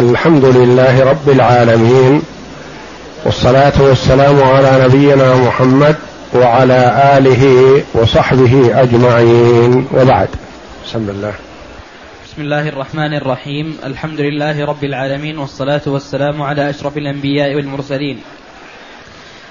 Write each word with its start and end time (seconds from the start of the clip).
الحمد 0.00 0.44
لله 0.44 1.04
رب 1.04 1.28
العالمين 1.28 2.22
والصلاة 3.24 3.82
والسلام 3.82 4.42
على 4.42 4.84
نبينا 4.84 5.36
محمد 5.36 5.96
وعلى 6.34 6.80
آله 7.18 7.44
وصحبه 7.94 8.82
أجمعين 8.82 9.88
وبعد. 9.92 10.28
بسم 10.86 11.08
الله. 11.10 11.34
بسم 12.24 12.42
الله 12.42 12.68
الرحمن 12.68 13.14
الرحيم. 13.14 13.78
الحمد 13.84 14.20
لله 14.20 14.64
رب 14.64 14.84
العالمين 14.84 15.38
والصلاة 15.38 15.82
والسلام 15.86 16.42
على 16.42 16.70
أشرف 16.70 16.96
الأنبياء 16.96 17.54
والمرسلين. 17.54 18.20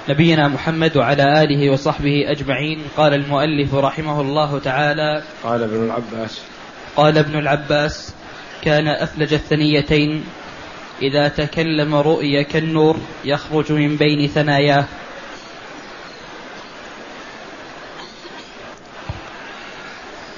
نبينا 0.10 0.48
محمد 0.48 0.98
وعلى 0.98 1.44
آله 1.44 1.70
وصحبه 1.74 2.26
أجمعين. 2.28 2.80
قال 2.98 3.14
المؤلف 3.14 3.76
رحمه 3.76 4.22
الله 4.22 4.60
تعالى 4.60 5.22
قال 5.44 5.64
ابن 5.64 5.86
العباس. 5.86 6.42
قال 6.98 7.18
ابن 7.18 7.40
العباس 7.40 8.14
كان 8.64 8.88
أفلج 8.88 9.34
الثنيتين 9.34 10.24
إذا 11.02 11.28
تكلم 11.28 11.96
رؤي 11.96 12.44
كالنور 12.44 12.98
يخرج 13.26 13.71
من 13.71 13.96
بين 13.96 14.28
ثناياه. 14.28 14.86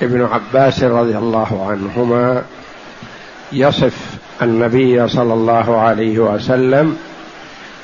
ابن 0.02 0.26
عباس 0.26 0.84
رضي 0.84 1.18
الله 1.18 1.68
عنهما 1.70 2.44
يصف 3.52 3.98
النبي 4.42 5.08
صلى 5.08 5.34
الله 5.34 5.78
عليه 5.80 6.20
وسلم 6.20 6.98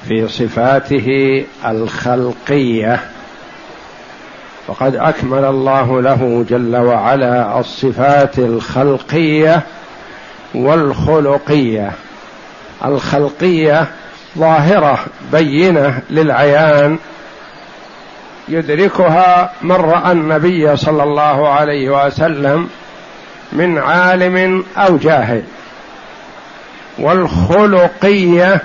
في 0.08 0.28
صفاته 0.28 1.46
الخلقية 1.66 3.00
وقد 4.68 4.96
أكمل 4.96 5.46
الله 5.46 6.02
له 6.02 6.46
جل 6.50 6.76
وعلا 6.76 7.60
الصفات 7.60 8.40
الخلقية 8.40 9.64
والخلقية. 10.56 11.92
الخلقية 12.86 13.88
ظاهرة 14.38 15.00
بينة 15.32 16.00
للعيان 16.10 16.98
يدركها 18.48 19.52
من 19.62 19.76
رأى 19.76 20.12
النبي 20.12 20.78
صلى 20.78 21.04
الله 21.04 21.50
عليه 21.50 22.06
وسلم 22.06 22.70
من 23.54 23.78
عالم 23.78 24.64
أو 24.78 24.98
جاهل. 24.98 25.44
والخلقية 27.00 28.62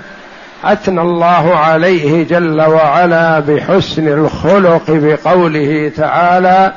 أثنى 0.63 1.01
الله 1.01 1.57
عليه 1.57 2.23
جل 2.23 2.61
وعلا 2.61 3.39
بحسن 3.39 4.07
الخلق 4.07 4.83
بقوله 4.87 5.91
تعالى 5.97 6.73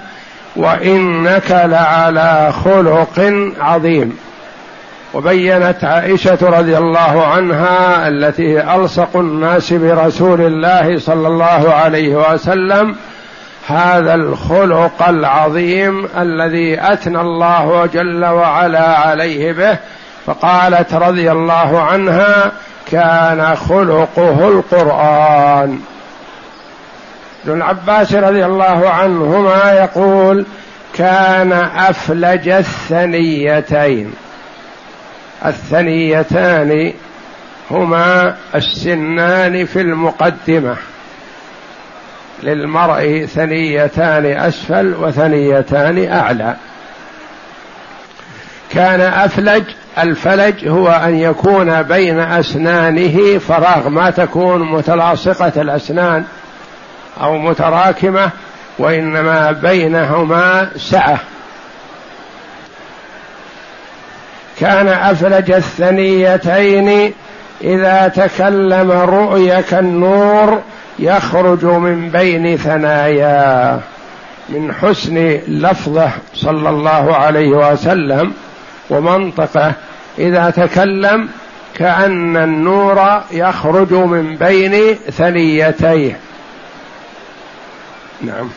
وإنك 0.57 1.51
لعلى 1.51 2.53
خلق 2.65 3.49
عظيم 3.61 4.19
وبينت 5.17 5.85
عائشة 5.85 6.39
رضي 6.43 6.79
الله 6.79 7.27
عنها 7.27 8.09
التي 8.09 8.75
ألصق 8.75 9.17
الناس 9.17 9.73
برسول 9.73 10.41
الله 10.41 10.99
صلى 10.99 11.29
الله 11.29 11.73
عليه 11.75 12.15
وسلم 12.15 12.97
هذا 13.67 14.15
الخلق 14.15 15.09
العظيم 15.09 16.09
الذي 16.19 16.81
أثنى 16.81 17.21
الله 17.21 17.89
جل 17.95 18.25
وعلا 18.25 18.99
عليه 18.99 19.53
به 19.53 19.79
فقالت 20.27 20.95
رضي 20.95 21.33
الله 21.33 21.83
عنها 21.83 22.53
كان 22.91 23.57
خلقه 23.69 24.49
القرآن. 24.49 25.79
ابن 27.47 27.63
عباس 27.63 28.15
رضي 28.15 28.47
الله 28.47 28.89
عنهما 28.89 29.73
يقول 29.73 30.47
كان 30.95 31.53
أفلج 31.77 32.49
الثنيتين. 32.49 34.15
الثنيتان 35.47 36.93
هما 37.71 38.35
السنان 38.55 39.67
في 39.67 39.81
المقدمة. 39.81 40.77
للمرء 42.43 43.27
ثنيتان 43.35 44.27
أسفل 44.27 44.95
وثنيتان 44.95 46.13
أعلى. 46.13 46.57
كان 48.71 49.01
أفلج 49.01 49.65
الفلج 49.99 50.69
هو 50.69 50.89
أن 50.89 51.17
يكون 51.17 51.83
بين 51.83 52.21
أسنانه 52.21 53.39
فراغ. 53.39 53.89
ما 53.89 54.11
تكون 54.11 54.73
متلاصقة 54.73 55.53
الأسنان 55.63 56.25
أو 57.23 57.39
متراكمة 57.39 58.31
وإنما 58.79 59.53
بينهما 59.53 60.71
سعة. 60.77 61.19
كان 64.61 64.89
أفلج 64.89 65.51
الثنيتين 65.51 67.13
إذا 67.61 68.09
تكلم 68.09 68.91
رؤي 68.91 69.63
كالنور 69.63 70.61
يخرج 70.99 71.65
من 71.65 72.11
بين 72.11 72.57
ثناياه 72.57 73.81
من 74.49 74.73
حسن 74.73 75.41
لفظه 75.49 76.11
صلى 76.35 76.69
الله 76.69 77.17
عليه 77.17 77.49
وسلم 77.49 78.33
ومنطقه. 78.91 79.73
إذا 80.19 80.51
تكلم 80.51 81.29
كأن 81.75 82.37
النور 82.37 83.21
يخرج 83.33 83.93
من 83.93 84.37
بين 84.37 84.95
ثنيتيه. 84.95 86.19
نعم. 88.23 88.51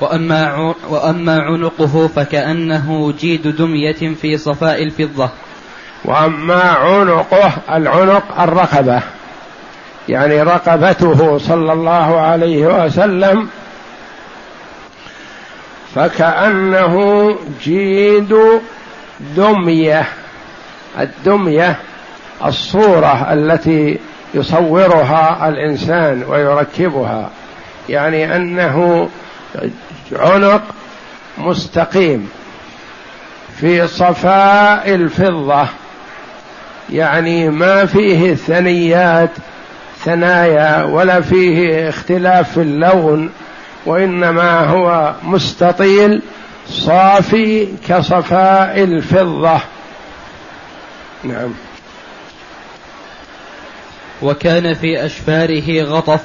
وأما, 0.00 0.74
وأما 0.88 1.40
عنقه 1.40 2.10
فكأنه 2.16 3.14
جيد 3.18 3.56
دمية 3.56 4.14
في 4.20 4.38
صفاء 4.38 4.82
الفضة. 4.82 5.30
وأما 6.04 6.62
عنقه 6.62 7.52
العنق 7.72 8.40
الرقبة. 8.40 9.00
يعني 10.08 10.42
رقبته 10.42 11.38
صلى 11.38 11.72
الله 11.72 12.20
عليه 12.20 12.84
وسلم 12.84 13.48
فكأنه 15.94 17.36
جيد 17.62 18.36
دمية. 19.36 20.06
الدمية 21.00 21.76
الصورة 22.44 23.32
التي 23.32 23.98
يصورها 24.34 25.48
الإنسان 25.48 26.24
ويركبها. 26.28 27.30
يعني 27.88 28.36
أنه 28.36 29.08
عنق 30.12 30.62
مستقيم 31.38 32.28
في 33.60 33.88
صفاء 33.88 34.94
الفضة. 34.94 35.66
يعني 36.90 37.50
ما 37.50 37.86
فيه 37.86 38.34
ثنيات 38.34 39.30
ثنايا 40.04 40.84
ولا 40.84 41.20
فيه 41.20 41.88
اختلاف 41.88 42.52
في 42.52 42.60
اللون 42.60 43.30
وإنما 43.86 44.60
هو 44.60 45.14
مستطيل 45.22 46.22
صافي 46.68 47.68
كصفاء 47.88 48.84
الفضة. 48.84 49.60
نعم. 51.24 51.54
وكان 54.22 54.74
في 54.74 55.04
أشفاره 55.06 55.82
غطف. 55.82 56.20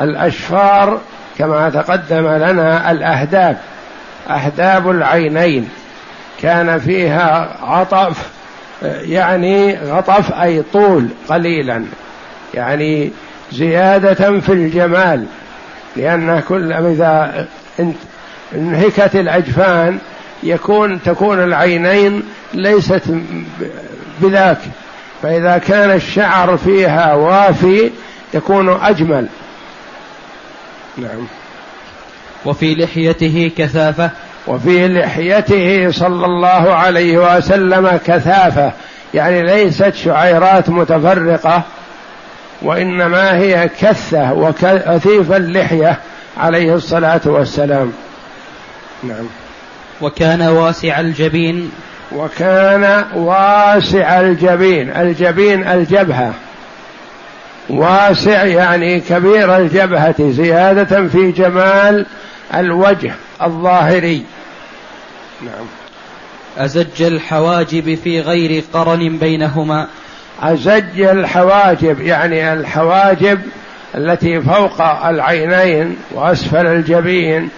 الأشفار 0.00 1.00
كما 1.42 1.70
تقدم 1.70 2.28
لنا 2.28 2.90
الاهداب 2.90 3.56
اهداب 4.30 4.90
العينين. 4.90 5.68
كان 6.42 6.78
فيها 6.78 7.56
عطف 7.62 8.30
يعني 8.82 9.78
غطف 9.78 10.32
أي 10.32 10.62
طول 10.72 11.08
قليلا. 11.28 11.84
يعني 12.54 13.10
زيادة 13.52 14.40
في 14.40 14.52
الجمال. 14.52 15.26
لأن 15.96 16.42
كل 16.48 16.72
إذا 16.72 17.46
انهكت 18.54 19.16
الأجفان 19.16 19.98
يكون 20.42 21.02
تكون 21.02 21.44
العينين 21.44 22.22
ليست 22.54 23.02
بذاك. 24.20 24.58
فإذا 25.22 25.58
كان 25.58 25.90
الشعر 25.90 26.56
فيها 26.56 27.14
وافي 27.14 27.90
يكون 28.34 28.68
أجمل. 28.82 29.26
نعم. 30.96 31.26
وفي 32.44 32.74
لحيته 32.74 33.50
كثافة. 33.58 34.10
وفي 34.46 34.88
لحيته 34.88 35.90
صلى 35.90 36.26
الله 36.26 36.74
عليه 36.74 37.36
وسلم 37.36 38.00
كثافة. 38.06 38.72
يعني 39.14 39.42
ليست 39.42 39.94
شعيرات 39.94 40.70
متفرقة 40.70 41.62
وإنما 42.62 43.36
هي 43.36 43.70
كثة 43.80 44.32
وكثيف 44.32 45.32
اللحية 45.32 45.98
عليه 46.36 46.74
الصلاة 46.74 47.20
والسلام. 47.26 47.92
نعم. 49.02 49.26
وكان 50.00 50.42
واسع 50.42 51.00
الجبين. 51.00 51.70
وكان 52.12 53.04
واسع 53.14 54.20
الجبين 54.20 54.90
الجبين 54.96 55.66
الجبهة. 55.68 56.34
واسع 57.68 58.44
يعني 58.44 59.00
كبير 59.00 59.56
الجبهة 59.56 60.30
زيادة 60.30 61.08
في 61.08 61.30
جمال 61.30 62.06
الوجه 62.54 63.12
الظاهري. 63.42 64.24
نعم. 65.42 65.66
أزج 66.58 67.02
الحواجب 67.02 67.94
في 68.04 68.20
غير 68.20 68.64
قرن 68.72 69.18
بينهما. 69.18 69.86
أزج 70.42 71.00
الحواجب 71.00 72.00
يعني 72.00 72.52
الحواجب 72.52 73.40
التي 73.94 74.40
فوق 74.40 74.82
العينين 75.06 75.96
وأسفل 76.10 76.66
الجبين. 76.66 77.48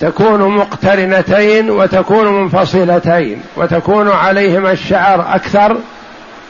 تكون 0.00 0.56
مقترنتين 0.56 1.70
وتكون 1.70 2.42
منفصلتين 2.42 3.42
وتكون 3.56 4.10
عليهما 4.10 4.72
الشعر 4.72 5.34
أكثر 5.34 5.76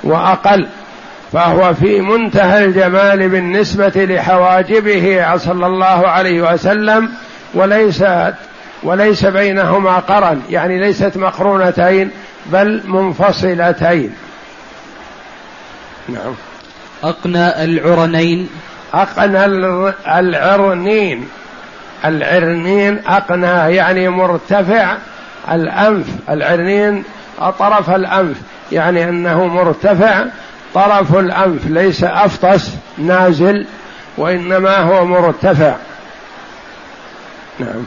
وأقل. 0.04 0.66
فهو 1.32 1.74
في 1.74 2.00
منتهى 2.00 2.64
الجمال 2.64 3.28
بالنسبة 3.28 3.92
لحواجبه 3.96 5.36
صلى 5.36 5.66
الله 5.66 6.08
عليه 6.08 6.52
وسلم 6.52 7.08
وليست 7.54 8.34
وليس 8.82 9.24
بينهما 9.24 9.98
قرن 9.98 10.42
يعني 10.50 10.80
ليست 10.80 11.16
مقرونتين 11.16 12.10
بل 12.46 12.82
منفصلتين. 12.84 14.14
نعم. 16.08 16.34
أقنى 17.04 17.64
العرنين. 17.64 18.48
أقنى 18.94 19.44
العرنين. 20.08 21.28
العرنين 22.04 22.98
أقنى 23.06 23.74
يعني 23.76 24.08
مرتفع 24.08 24.96
الأنف. 25.52 26.06
العرنين 26.30 27.04
طرف 27.58 27.90
الأنف 27.90 28.36
يعني 28.72 29.08
أنه 29.08 29.46
مرتفع 29.46 30.24
طرف 30.74 31.16
الأنف 31.16 31.66
ليس 31.66 32.04
أفطس 32.04 32.70
نازل 32.98 33.66
وإنما 34.16 34.76
هو 34.76 35.04
مرتفع. 35.04 35.74
نعم. 37.58 37.84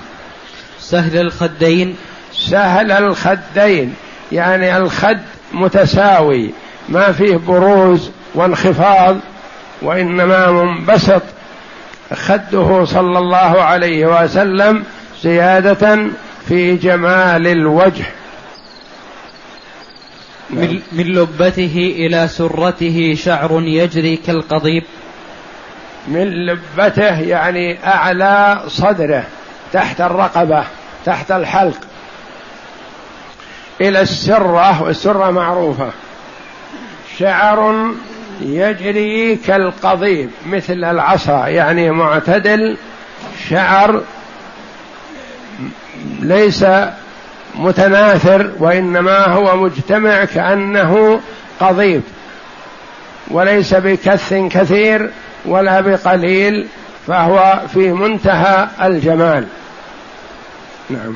سهل 0.80 1.18
الخدين. 1.18 1.96
سهل 2.34 2.92
الخدين 2.92 3.96
يعني 4.32 4.78
الخد 4.78 5.20
متساوي 5.54 6.52
ما 6.90 7.12
فيه 7.12 7.36
بروز 7.36 8.12
وانخفاض 8.36 9.18
وإنما 9.82 10.52
منبسط. 10.52 11.22
خده 12.14 12.86
صلى 12.86 13.18
الله 13.20 13.62
عليه 13.62 14.24
وسلم 14.24 14.84
زيادة 15.24 16.08
في 16.48 16.76
جمال 16.76 17.48
الوجه. 17.48 18.06
من, 20.54 20.82
من 20.92 21.04
لبته 21.04 21.96
إلى 21.98 22.28
سرته 22.28 23.16
شعر 23.18 23.62
يجري 23.62 24.16
كالقضيب. 24.16 24.84
من 26.08 26.46
لبته 26.46 27.20
يعني 27.20 27.88
أعلى 27.88 28.64
صدره 28.68 29.24
تحت 29.74 30.02
الرقبة 30.02 30.64
تحت 31.06 31.32
الحلق. 31.32 31.80
إلى 33.82 34.02
السرة 34.02 34.84
والسرة 34.84 35.32
معروفة. 35.32 35.92
شعر 37.20 37.92
يجري 38.42 39.36
كالقضيب 39.36 40.30
مثل 40.46 40.84
العصا 40.84 41.48
يعني 41.48 41.92
معتدل 41.92 42.78
شعر 43.50 44.02
ليس 46.20 46.66
متناثر 47.56 48.52
وإنما 48.60 49.28
هو 49.28 49.58
مجتمع 49.58 50.26
كأنه 50.26 51.20
قضيب. 51.60 52.02
وليس 53.32 53.74
بكث 53.74 54.34
كثير 54.34 55.10
ولا 55.46 55.82
بقليل 55.82 56.68
فهو 57.08 57.62
في 57.74 57.92
منتهى 57.92 58.68
الجمال. 58.84 59.48
نعم. 60.90 61.14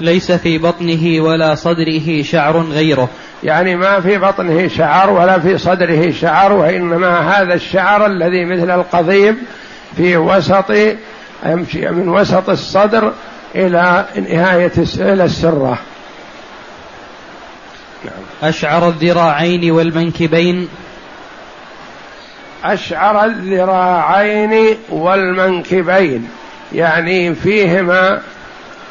ليس 0.00 0.32
في 0.32 0.58
بطنه 0.58 1.20
ولا 1.20 1.54
صدره 1.54 2.22
شعر 2.22 2.58
غيره. 2.58 3.08
يعني 3.44 3.76
ما 3.76 4.00
في 4.00 4.18
بطنه 4.18 4.68
شعر 4.68 5.10
ولا 5.10 5.38
في 5.38 5.58
صدره 5.58 6.10
شعر 6.10 6.52
وإنما 6.52 7.18
هذا 7.18 7.54
الشعر 7.54 8.06
الذي 8.06 8.44
مثل 8.44 8.70
القضيب 8.70 9.36
في 9.96 10.16
وسط 10.16 10.70
يمشي 11.46 11.90
من 11.90 12.08
وسط 12.08 12.50
الصدر 12.50 13.12
إلى 13.56 14.06
نهاية 14.30 14.72
إلى 14.98 15.24
السرة. 15.24 15.78
نعم. 18.04 18.48
أشعر 18.48 18.88
الذراعين 18.88 19.70
والمنكبين. 19.70 20.68
أشعر 22.64 23.24
الذراعين 23.24 24.76
والمنكبين. 24.88 26.28
يعني 26.72 27.34
فيهما 27.34 28.22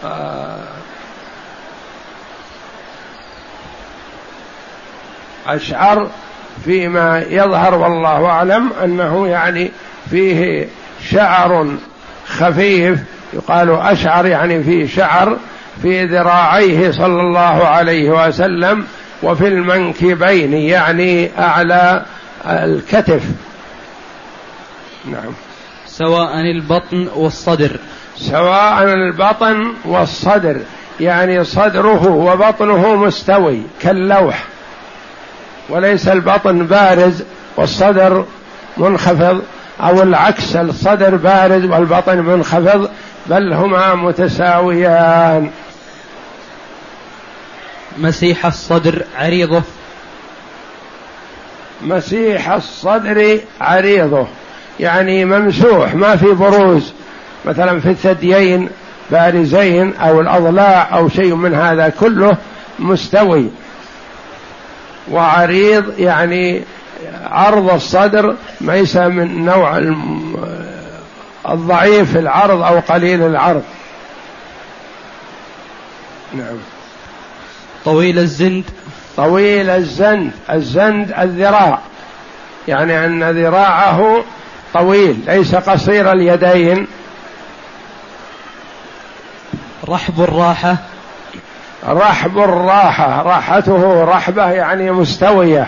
آه 0.03 0.55
أشعر 5.47 6.09
فيما 6.65 7.25
يظهر 7.29 7.75
والله 7.75 8.25
أعلم 8.25 8.71
أنه 8.83 9.27
يعني 9.27 9.71
فيه 10.09 10.67
شعر 11.09 11.75
خفيف 12.27 12.99
يقال 13.35 13.69
أشعر 13.71 14.25
يعني 14.25 14.63
فيه 14.63 14.87
شعر 14.87 15.37
في 15.81 16.05
ذراعيه 16.05 16.91
صلى 16.91 17.21
الله 17.21 17.67
عليه 17.67 18.27
وسلم 18.27 18.85
وفي 19.23 19.47
المنكبين 19.47 20.53
يعني 20.53 21.29
أعلى 21.39 22.05
الكتف. 22.45 23.23
نعم. 25.05 25.33
سواء 25.87 26.39
البطن 26.39 27.07
والصدر. 27.15 27.71
سواء 28.17 28.83
البطن 28.83 29.73
والصدر 29.85 30.57
يعني 30.99 31.43
صدره 31.43 32.07
وبطنه 32.07 32.95
مستوي 32.95 33.61
كاللوح. 33.81 34.43
وليس 35.69 36.07
البطن 36.07 36.65
بارز 36.65 37.23
والصدر 37.57 38.25
منخفض 38.77 39.41
أو 39.81 40.01
العكس 40.01 40.55
الصدر 40.55 41.15
بارز 41.15 41.65
والبطن 41.65 42.17
منخفض 42.17 42.89
بل 43.25 43.53
هما 43.53 43.95
متساويان. 43.95 45.49
مسيح 47.97 48.45
الصدر 48.45 49.03
عريضه. 49.17 49.61
مسيح 51.81 52.49
الصدر 52.49 53.39
عريضه. 53.61 54.27
يعني 54.79 55.25
ممسوح 55.25 55.95
ما 55.95 56.15
في 56.15 56.31
بروز. 56.31 56.93
مثلا 57.45 57.79
في 57.79 57.89
الثديين 57.89 58.69
بارزين 59.11 59.93
أو 59.95 60.21
الأضلاع 60.21 60.97
أو 60.97 61.09
شيء 61.09 61.35
من 61.35 61.53
هذا 61.55 61.89
كله 61.89 62.37
مستوي. 62.79 63.49
وعريض 65.11 65.99
يعني 65.99 66.63
عرض 67.23 67.73
الصدر 67.73 68.35
ليس 68.61 68.97
من 68.97 69.45
نوع 69.45 69.77
الضعيف 71.49 72.17
العرض 72.17 72.61
أو 72.61 72.79
قليل 72.79 73.21
العرض. 73.21 73.63
نعم. 76.33 76.57
طويل 77.85 78.19
الزند. 78.19 78.63
طويل 79.17 79.69
الزند 79.69 80.31
الزند 80.51 81.13
الذراع. 81.19 81.79
يعني 82.67 83.05
أن 83.05 83.23
ذراعه 83.23 84.23
طويل 84.73 85.19
ليس 85.27 85.55
قصير 85.55 86.11
اليدين. 86.11 86.87
رحب 89.89 90.21
الراحة. 90.21 90.77
رحب 91.87 92.37
الراحة 92.37 93.21
راحته 93.21 94.03
رحبة 94.03 94.51
يعني 94.51 94.91
مستوية. 94.91 95.67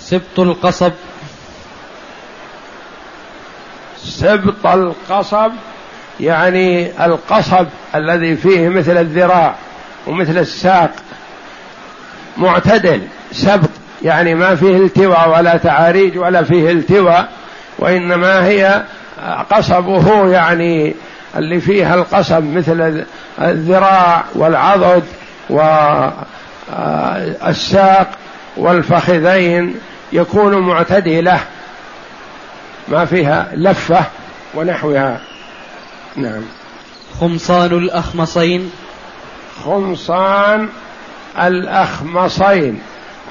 سبط 0.00 0.38
القصب. 0.38 0.92
سبط 4.04 4.66
القصب 4.66 5.52
يعني 6.20 6.90
القصب 7.04 7.66
الذي 7.94 8.36
فيه 8.36 8.68
مثل 8.68 8.98
الذراع 8.98 9.54
ومثل 10.06 10.38
الساق 10.38 10.90
معتدل 12.36 13.02
سبط 13.32 13.70
يعني 14.02 14.34
ما 14.34 14.54
فيه 14.54 14.76
التواء 14.76 15.30
ولا 15.38 15.56
تعاريج 15.56 16.18
ولا 16.18 16.42
فيه 16.42 16.70
التواء 16.72 17.28
وإنما 17.78 18.46
هي 18.46 18.82
قصبه 19.50 20.30
يعني 20.30 20.94
اللي 21.36 21.60
فيها 21.60 21.94
القصب 21.94 22.44
مثل 22.44 23.04
الذراع 23.40 24.24
والعضد 24.34 25.02
والساق 27.50 28.10
والفخذين 28.56 29.74
يكون 30.12 30.58
معتدلة. 30.58 31.40
ما 32.92 33.04
فيها 33.04 33.48
لفة 33.54 34.04
ونحوها. 34.54 35.20
نعم. 36.16 36.42
خمصان 37.20 37.72
الأخمصين. 37.72 38.70
خمصان 39.64 40.68
الأخمصين. 41.38 42.80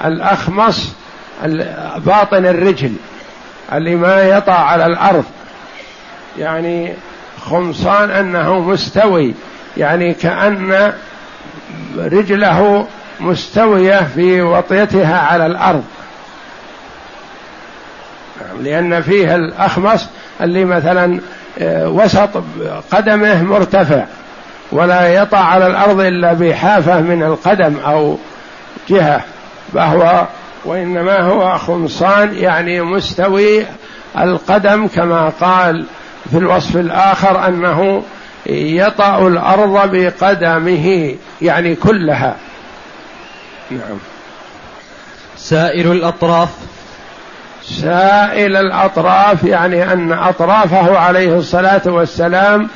الأخمص 0.04 0.88
باطن 1.96 2.46
الرجل 2.46 2.92
اللي 3.72 3.96
ما 3.96 4.22
يطع 4.22 4.58
على 4.58 4.86
الأرض. 4.86 5.24
يعني 6.38 6.94
خمصان 7.40 8.10
أنه 8.10 8.60
مستوي 8.60 9.34
يعني 9.76 10.14
كأن 10.14 10.92
رجله 11.96 12.86
مستوية 13.20 14.08
في 14.14 14.42
وطيتها 14.42 15.18
على 15.18 15.46
الأرض. 15.46 15.84
لأن 18.62 19.02
فيه 19.02 19.34
الأخمص 19.34 20.06
اللي 20.40 20.64
مثلا 20.64 21.20
آه، 21.58 21.88
وسط 21.88 22.42
قدمه 22.92 23.42
مرتفع 23.42 24.04
ولا 24.72 25.08
يطع 25.14 25.38
على 25.38 25.66
الأرض 25.66 26.00
إلا 26.00 26.32
بحافة 26.32 27.00
من 27.00 27.22
القدم 27.22 27.76
أو 27.86 28.18
جهة 28.88 29.24
فهو 29.74 30.26
وإنما 30.64 31.20
هو 31.20 31.58
خمصان 31.58 32.34
يعني 32.34 32.80
مستوي 32.80 33.66
القدم 34.18 34.86
كما 34.86 35.28
قال 35.40 35.86
في 36.30 36.38
الوصف 36.38 36.76
الآخر 36.76 37.46
أنه 37.48 38.02
يطأ 38.46 39.26
الأرض 39.26 39.96
بقدمه 39.96 41.14
يعني 41.42 41.74
كلها. 41.74 42.36
نعم. 43.70 43.98
سائر 45.36 45.92
الأطراف. 45.92 46.48
سائل 47.64 48.56
الأطراف 48.56 49.44
يعني 49.44 49.92
أن 49.92 50.12
أطرافه 50.12 50.98
عليه 50.98 51.38
الصلاة 51.38 51.82
والسلام 51.86 52.68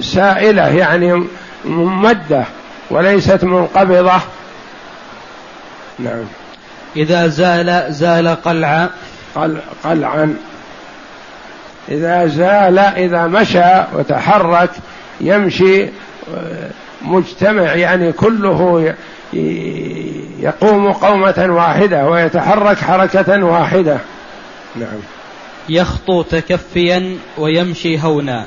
سائلة 0.00 0.68
يعني 0.68 1.24
ممدة 1.64 2.44
وليست 2.90 3.44
منقبضة. 3.44 4.20
نعم. 5.98 6.24
إذا 6.96 7.26
زال 7.26 7.86
زال 7.88 8.28
قلعا. 8.28 8.88
قلعا. 9.84 10.36
إذا 11.88 12.26
زال 12.26 12.78
إذا 12.78 13.26
مشى 13.26 13.84
وتحرك 13.92 14.70
يمشي 15.20 15.84
آه، 15.84 16.70
مجتمع 17.02 17.74
يعني 17.74 18.12
كله 18.12 18.94
يقوم 20.40 20.92
قومة 20.92 21.46
واحدة 21.48 22.08
ويتحرك 22.08 22.78
حركة 22.78 23.44
واحدة. 23.44 23.98
نعم. 24.76 24.98
يخطو 25.68 26.22
تكفيا 26.22 27.16
ويمشي 27.38 28.00
هونا. 28.02 28.44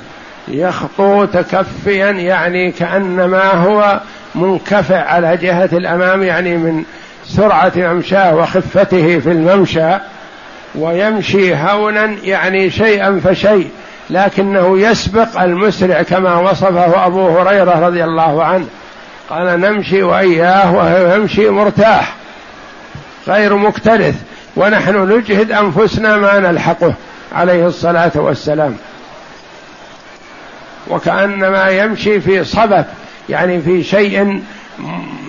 يخطو 0.48 1.26
تكفيا 1.26 2.12
يعني 2.12 2.72
كأنما 2.72 3.52
هو 3.54 4.00
منكفع 4.36 5.00
على 5.00 5.38
جهة 5.38 5.70
الأمام 5.74 6.24
يعني 6.24 6.58
من 6.58 6.84
سرعة 7.26 7.72
ممشاه 7.76 8.36
وخفته 8.36 9.20
في 9.20 9.32
الممشى 9.32 9.98
ويمشي 10.76 11.56
هونا 11.56 12.16
يعني 12.24 12.70
شيئا 12.70 13.22
فشيء 13.24 13.70
لكنه 14.10 14.80
يسبق 14.80 15.42
المسرع 15.42 16.02
كما 16.02 16.40
وصفه 16.40 17.06
أبو 17.06 17.28
هريرة 17.28 17.88
رضي 17.88 18.04
الله 18.04 18.44
عنه. 18.44 18.66
قال 19.32 19.60
نمشي 19.60 20.04
وإياه 20.04 20.76
وهو 20.76 21.16
يمشي 21.16 21.50
مرتاح 21.50 22.16
غير 23.28 23.56
مكترث 23.56 24.16
ونحن 24.56 25.12
نجهد 25.12 25.52
أنفسنا 25.52 26.18
ما 26.18 26.40
نلحقه 26.40 26.94
عليه 27.36 27.68
الصلاة 27.68 28.12
والسلام. 28.16 28.76
وكأنما 30.88 31.70
يمشي 31.70 32.22
في 32.22 32.44
صبب 32.44 32.86
يعني 33.30 33.62
في 33.62 33.84
شيء 33.84 34.42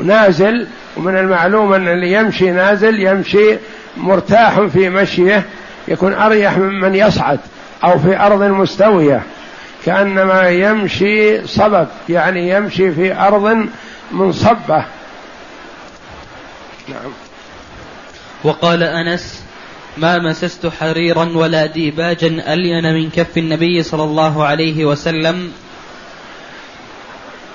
نازل 0.04 0.66
ومن 0.96 1.16
المعلوم 1.16 1.72
أن 1.72 1.88
اللي 1.88 2.12
يمشي 2.12 2.50
نازل 2.50 3.00
يمشي 3.00 3.56
مرتاح 3.96 4.60
في 4.60 4.88
مشيه 4.90 5.42
يكون 5.88 6.14
أريح 6.14 6.58
ممن 6.58 6.94
يصعد 6.94 7.38
أو 7.84 7.98
في 7.98 8.20
أرض 8.20 8.42
مستوية. 8.42 9.22
كأنما 9.86 10.48
يمشي 10.48 11.46
صبب 11.46 11.86
يعني 12.08 12.50
يمشي 12.50 12.92
في 12.92 13.14
أرض 13.14 13.66
منصبة. 14.12 14.84
نعم. 16.88 17.12
وقال 18.44 18.82
أنس 18.82 19.42
ما 19.96 20.18
مسست 20.18 20.66
حريرا 20.80 21.24
ولا 21.34 21.66
ديباجا 21.66 22.52
ألين 22.52 22.94
من 22.94 23.10
كف 23.10 23.38
النبي 23.38 23.82
صلى 23.82 24.04
الله 24.04 24.44
عليه 24.44 24.84
وسلم. 24.84 25.52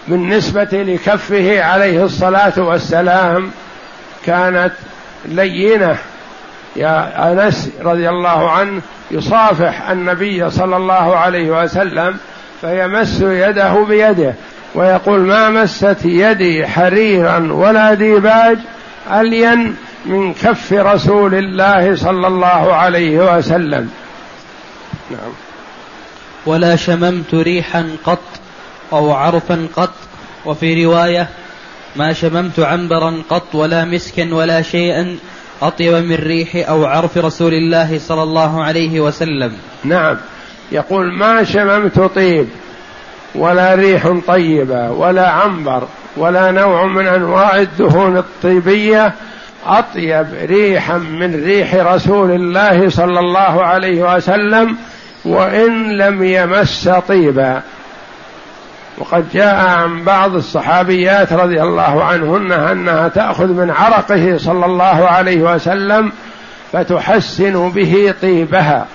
بالنسبة 0.07 0.69
لكفه 0.71 1.63
عليه 1.63 2.05
الصلاة 2.05 2.53
والسلام 2.57 3.51
كانت 4.25 4.73
لينة. 5.25 5.97
يا 6.75 7.31
أنس 7.31 7.69
رضي 7.81 8.09
الله 8.09 8.51
عنه 8.51 8.81
يصافح 9.11 9.89
النبي 9.89 10.49
صلى 10.49 10.77
الله 10.77 11.17
عليه 11.17 11.63
وسلم 11.63 12.17
فيمس 12.61 13.21
يده 13.21 13.73
بيده. 13.83 14.33
ويقول 14.77 15.19
ما 15.19 15.49
مست 15.49 15.97
يدي 16.05 16.67
حريرا 16.67 17.53
ولا 17.53 17.93
ديباج 17.93 18.57
ألين 19.11 19.75
من 20.05 20.33
كف 20.33 20.73
رسول 20.73 21.35
الله 21.35 21.95
صلى 21.95 22.27
الله 22.27 22.73
عليه 22.73 23.37
وسلم. 23.37 23.89
نعم. 25.11 25.31
ولا 26.45 26.75
شممت 26.75 27.33
ريحا 27.33 27.89
قط 28.05 28.23
أو 28.93 29.11
عرفا 29.11 29.67
قط. 29.75 29.93
وفي 30.45 30.85
رواية 30.85 31.27
ما 31.95 32.13
شممت 32.13 32.59
عنبرا 32.59 33.21
قط 33.29 33.55
ولا 33.55 33.85
مسكا 33.85 34.33
ولا 34.33 34.61
شيئا 34.61 35.17
أطيب 35.61 35.93
من 35.93 36.15
ريح 36.15 36.69
أو 36.69 36.85
عرف 36.85 37.17
رسول 37.17 37.53
الله 37.53 37.99
صلى 37.99 38.23
الله 38.23 38.63
عليه 38.63 38.99
وسلم. 38.99 39.53
نعم. 39.83 40.17
يقول 40.71 41.13
ما 41.13 41.43
شممت 41.43 41.99
طيب. 41.99 42.47
ولا 43.35 43.75
ريح 43.75 44.07
طيبة 44.27 44.91
ولا 44.91 45.29
عنبر 45.29 45.87
ولا 46.17 46.51
نوع 46.51 46.85
من 46.85 47.07
أنواع 47.07 47.55
الدهون 47.55 48.17
الطيبية 48.17 49.13
أطيب 49.67 50.27
ريحا 50.43 50.97
من 50.97 51.43
ريح 51.43 51.75
رسول 51.75 52.31
الله 52.31 52.89
صلى 52.89 53.19
الله 53.19 53.63
عليه 53.63 54.15
وسلم 54.15 54.77
وإن 55.25 55.91
لم 55.91 56.23
يمس 56.23 56.89
طيبا. 57.07 57.61
وقد 58.97 59.25
جاء 59.33 59.55
عن 59.55 60.03
بعض 60.03 60.35
الصحابيات 60.35 61.33
رضي 61.33 61.61
الله 61.61 62.03
عنهن 62.03 62.51
أنها 62.51 63.07
تأخذ 63.07 63.47
من 63.47 63.71
عرقه 63.71 64.37
صلى 64.37 64.65
الله 64.65 65.07
عليه 65.07 65.55
وسلم 65.55 66.11
فتحسن 66.71 67.69
به 67.69 68.13
طيبها. 68.21 68.85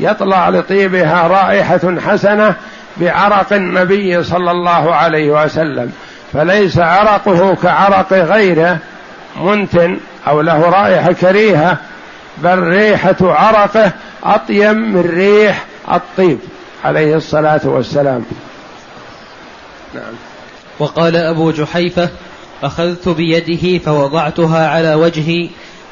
يطلع 0.00 0.48
لطيبها 0.48 1.26
رائحة 1.28 2.00
حسنة 2.00 2.54
بعرق 2.96 3.52
النبي 3.52 4.22
صلى 4.22 4.50
الله 4.50 4.94
عليه 4.94 5.44
وسلم 5.44 5.92
فليس 6.32 6.78
عرقه 6.78 7.54
كعرق 7.54 8.12
غيره 8.12 8.78
منتن 9.36 9.98
أو 10.28 10.40
له 10.40 10.60
رائحة 10.60 11.12
كريهة 11.12 11.76
بل 12.38 12.58
ريحة 12.58 13.16
عرقه 13.20 13.92
أطيب 14.24 14.76
من 14.76 15.00
ريح 15.00 15.64
الطيب 15.92 16.38
عليه 16.84 17.16
الصلاة 17.16 17.60
والسلام. 17.64 18.24
نعم. 19.94 20.14
وقال 20.78 21.16
أبو 21.16 21.50
جحيفة 21.50 22.08
أخذت 22.62 23.08
بيده 23.08 23.78
فوضعتها 23.78 24.68
على 24.68 24.94
وجهي 24.94 25.48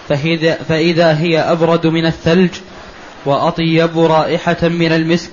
فإذا, 0.09 0.55
فإذا 0.69 1.19
هي 1.19 1.39
أبرد 1.39 1.87
من 1.87 2.07
الثلج 2.07 2.51
وأطيب 3.25 3.99
رائحة 3.99 4.57
من 4.63 4.93
المسك. 4.93 5.31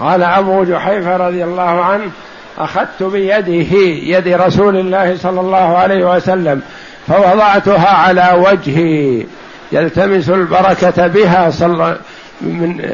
قال 0.00 0.22
أبو 0.22 0.64
جحيفة 0.64 1.16
رضي 1.16 1.44
الله 1.44 1.84
عنه 1.84 2.10
أخذت 2.58 3.02
بيده 3.02 3.78
يد 4.02 4.28
رسول 4.28 4.76
الله 4.76 5.16
صلى 5.16 5.40
الله 5.40 5.76
عليه 5.76 6.16
وسلم 6.16 6.62
فوضعتها 7.08 7.88
على 7.88 8.44
وجهي 8.48 9.26
يلتمس 9.72 10.30
البركة 10.30 11.06
بها 11.06 11.50
صلى 11.50 11.96
من 12.40 12.90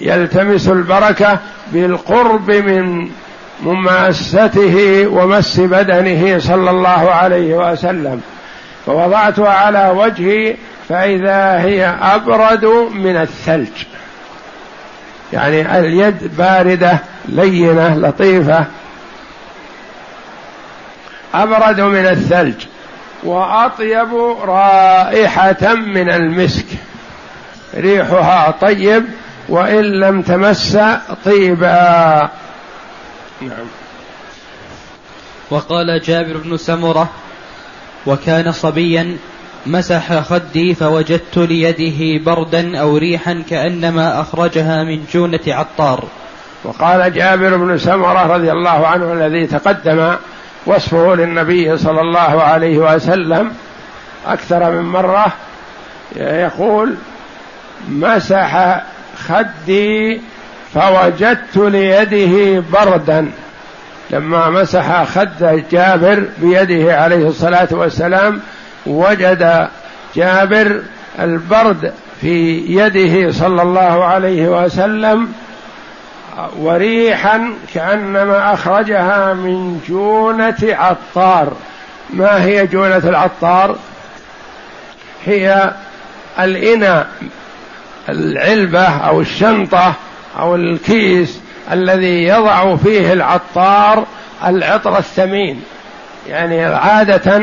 يلتمس 0.00 0.68
البركة 0.68 1.38
بالقرب 1.72 2.50
من 2.50 3.08
مماسته 3.62 5.06
ومس 5.06 5.60
بدنه 5.60 6.38
صلى 6.38 6.70
الله 6.70 7.10
عليه 7.10 7.54
وسلم. 7.54 8.20
فوضعتها 8.86 9.48
على 9.48 9.92
وجهي 9.96 10.56
فإذا 10.88 11.60
هي 11.60 11.94
أبرد 12.02 12.64
من 12.94 13.16
الثلج. 13.16 13.68
يعني 15.32 15.78
اليد 15.78 16.36
باردة 16.36 16.98
لينة 17.28 17.96
لطيفة. 17.96 18.66
أبرد 21.34 21.80
من 21.80 22.06
الثلج. 22.06 22.66
وأطيب 23.24 24.14
رائحة 24.42 25.74
من 25.74 26.10
المسك. 26.10 26.66
ريحها 27.74 28.50
طيب 28.50 29.04
وإن 29.48 29.84
لم 29.84 30.22
تمس 30.22 30.78
طيبا. 31.24 32.28
نعم. 33.40 33.66
وقال 35.50 36.02
جابر 36.02 36.36
بن 36.36 36.56
سمرة 36.56 37.08
وكان 38.06 38.52
صبيا 38.52 39.16
مسح 39.66 40.20
خدي 40.20 40.74
فوجدت 40.74 41.36
ليده 41.36 42.24
بردا 42.24 42.78
أو 42.78 42.96
ريحا 42.96 43.42
كأنما 43.50 44.20
أخرجها 44.20 44.84
من 44.84 45.04
جونة 45.12 45.40
عطار. 45.48 46.04
وقال 46.64 47.14
جابر 47.14 47.56
بن 47.56 47.78
سمرة 47.78 48.34
رضي 48.34 48.52
الله 48.52 48.86
عنه 48.86 49.12
الذي 49.12 49.46
تقدم 49.46 50.14
وصفه 50.66 51.14
للنبي 51.14 51.78
صلى 51.78 52.00
الله 52.00 52.42
عليه 52.42 52.78
وسلم 52.78 53.52
أكثر 54.26 54.70
من 54.70 54.82
مرة 54.82 55.32
يقول 56.16 56.94
مسح 57.88 58.82
خدي 59.28 60.20
فوجدت 60.74 61.56
ليده 61.56 62.64
بردا. 62.72 63.30
لما 64.10 64.50
مسح 64.50 65.04
خد 65.04 65.62
جابر 65.72 66.24
بيده 66.38 67.00
عليه 67.02 67.28
الصلاة 67.28 67.68
والسلام 67.70 68.40
وجد 68.86 69.68
جابر 70.16 70.82
البرد 71.20 71.92
في 72.20 72.56
يده 72.68 73.32
صلى 73.32 73.62
الله 73.62 74.04
عليه 74.04 74.48
وسلم 74.48 75.32
وريحا 76.58 77.54
كأنما 77.74 78.54
أخرجها 78.54 79.34
من 79.34 79.80
جونة 79.88 80.56
عطار. 80.62 81.52
ما 82.10 82.42
هي 82.42 82.66
جونة 82.66 82.96
العطار؟ 82.96 83.76
هي 85.26 85.72
الإناء 86.40 87.06
العلبة 88.08 88.86
أو 88.86 89.20
الشنطة 89.20 89.94
أو 90.38 90.54
الكيس 90.54 91.40
الذي 91.72 92.24
يضع 92.24 92.76
فيه 92.76 93.12
العطار 93.12 94.06
العطر 94.44 94.98
الثمين. 94.98 95.62
يعني 96.28 96.64
عادة 96.64 97.42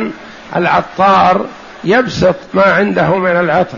العطار 0.56 1.46
يبسط 1.84 2.36
ما 2.54 2.64
عنده 2.64 3.16
من 3.16 3.32
العطر 3.32 3.78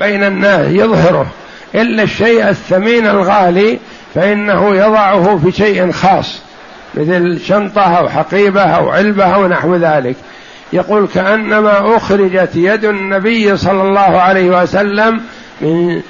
بين 0.00 0.24
الناس 0.24 0.66
يظهره. 0.70 1.26
إلا 1.74 2.02
الشيء 2.02 2.48
الثمين 2.48 3.06
الغالي 3.06 3.78
فإنه 4.14 4.76
يضعه 4.76 5.38
في 5.38 5.52
شيء 5.52 5.92
خاص 5.92 6.42
مثل 6.94 7.40
شنطة 7.40 7.82
أو 7.82 8.08
حقيبة 8.08 8.62
أو 8.62 8.90
علبة 8.90 9.24
أو 9.24 9.48
نحو 9.48 9.76
ذلك. 9.76 10.16
يقول 10.72 11.08
كأنما 11.14 11.96
أخرجت 11.96 12.50
يد 12.54 12.84
النبي 12.84 13.56
صلى 13.56 13.82
الله 13.82 14.00
عليه 14.00 14.62
وسلم 14.62 15.20
من 15.60 16.02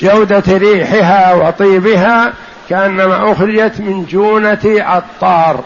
جودة 0.00 0.42
ريحها 0.48 1.34
وطيبها 1.34 2.32
كأنما 2.70 3.32
أخرجت 3.32 3.80
من 3.80 4.04
جونة 4.04 4.58
عطار. 4.64 5.64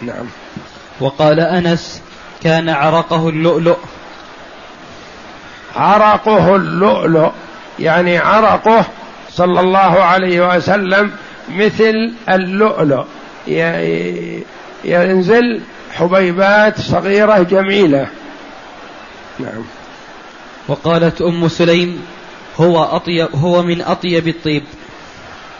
نعم. 0.00 0.26
وقال 1.00 1.40
أنس 1.40 2.02
كان 2.42 2.68
عرقه 2.68 3.28
اللؤلؤ. 3.28 3.76
عرقه 5.76 6.56
اللؤلؤ 6.56 7.30
يعني 7.78 8.18
عرقه 8.18 8.84
صلى 9.30 9.60
الله 9.60 9.78
عليه 9.78 10.56
وسلم 10.56 11.12
مثل 11.48 12.12
اللؤلؤ. 12.28 13.04
ينزل 14.84 15.60
حبيبات 15.92 16.80
صغيرة 16.80 17.42
جميلة. 17.42 18.06
نعم. 19.38 19.64
وقالت 20.68 21.22
أم 21.22 21.48
سليم 21.48 22.06
هو 22.60 22.84
أطيب 22.84 23.28
هو 23.34 23.62
من 23.62 23.82
أطيب 23.82 24.28
الطيب. 24.28 24.62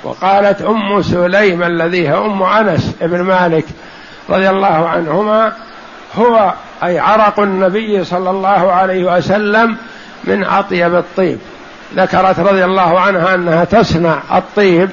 وقالت 0.04 0.62
أم 0.62 1.02
سليم 1.02 1.62
الذي 1.62 2.08
هي 2.08 2.14
أم 2.14 2.42
أنس 2.42 2.90
بن 3.00 3.20
مالك 3.20 3.64
رضي 4.30 4.50
الله 4.50 4.88
عنهما 4.88 5.52
هو 6.16 6.52
أي 6.84 6.98
عرق 6.98 7.40
النبي 7.40 8.04
صلى 8.04 8.30
الله 8.30 8.72
عليه 8.72 9.16
وسلم 9.16 9.76
من 10.24 10.44
أطيب 10.44 10.94
الطيب. 10.94 11.38
ذكرت 11.96 12.40
رضي 12.40 12.64
الله 12.64 13.00
عنها 13.00 13.34
أنها 13.34 13.64
تصنع 13.64 14.18
الطيب 14.34 14.90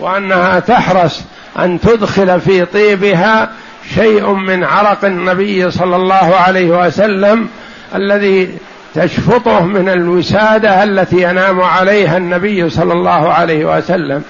وأنها 0.00 0.60
تحرص 0.60 1.22
أن 1.58 1.80
تدخل 1.80 2.40
في 2.40 2.64
طيبها 2.64 3.50
شيء 3.94 4.32
من 4.32 4.64
عرق 4.64 5.04
النبي 5.04 5.70
صلى 5.70 5.96
الله 5.96 6.36
عليه 6.36 6.86
وسلم 6.86 7.48
الذي 7.94 8.58
تشفطه 8.94 9.64
من 9.64 9.88
الوسادة 9.88 10.84
التي 10.84 11.22
ينام 11.22 11.60
عليها 11.60 12.16
النبي 12.16 12.70
صلى 12.70 12.92
الله 12.92 13.32
عليه 13.32 13.76
وسلم 13.76 14.22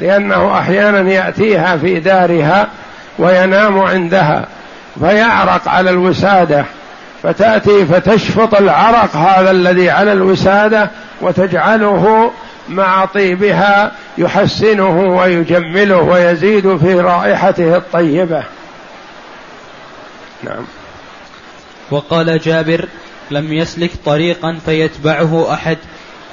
لأنه 0.00 0.58
أحيانا 0.58 1.10
يأتيها 1.10 1.76
في 1.76 2.00
دارها 2.00 2.68
وينام 3.18 3.78
عندها 3.78 4.48
فيعرق 5.00 5.68
على 5.68 5.90
الوسادة 5.90 6.64
فتأتي 7.22 7.86
فتشفط 7.86 8.54
العرق 8.54 9.16
هذا 9.16 9.50
الذي 9.50 9.90
على 9.90 10.12
الوسادة 10.12 10.90
وتجعله 11.20 12.32
مع 12.68 13.04
طيبها 13.04 13.92
يحسنه 14.18 15.00
ويجمله 15.00 15.96
ويزيد 15.96 16.76
في 16.76 17.00
رائحته 17.00 17.76
الطيبة. 17.76 18.44
نعم. 20.42 20.64
وقال 21.90 22.38
جابر 22.38 22.88
لم 23.30 23.52
يسلك 23.52 23.90
طريقا 24.04 24.58
فيتبعه 24.64 25.54
أحد 25.54 25.78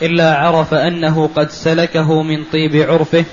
إلا 0.01 0.37
عرف 0.37 0.73
أنه 0.73 1.29
قد 1.35 1.49
سلكه 1.49 2.23
من 2.23 2.43
طيب 2.43 2.89
عرفه 2.89 3.25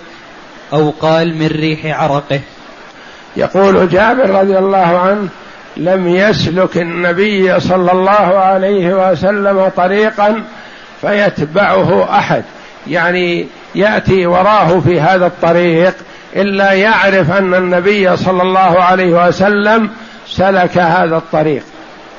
أو 0.73 0.91
قال 0.91 1.39
من 1.39 1.47
ريح 1.47 2.01
عرقه. 2.03 2.41
يقول 3.37 3.89
جابر 3.89 4.31
رضي 4.31 4.59
الله 4.59 4.99
عنه 4.99 5.29
لم 5.77 6.09
يسلك 6.09 6.77
النبي 6.77 7.61
صلى 7.61 7.93
الله 7.93 8.39
عليه 8.39 9.11
وسلم 9.11 9.71
طريقا 9.77 10.43
فيتبعه 11.01 12.19
أحد. 12.19 12.45
يعني 12.87 13.47
يأتي 13.75 14.27
وراه 14.27 14.81
في 14.81 15.01
هذا 15.01 15.27
الطريق 15.27 15.95
إلا 16.37 16.73
يعرف 16.73 17.31
أن 17.31 17.55
النبي 17.55 18.17
صلى 18.17 18.43
الله 18.43 18.83
عليه 18.83 19.29
وسلم 19.29 19.91
سلك 20.27 20.79
هذا 20.79 21.17
الطريق. 21.17 21.63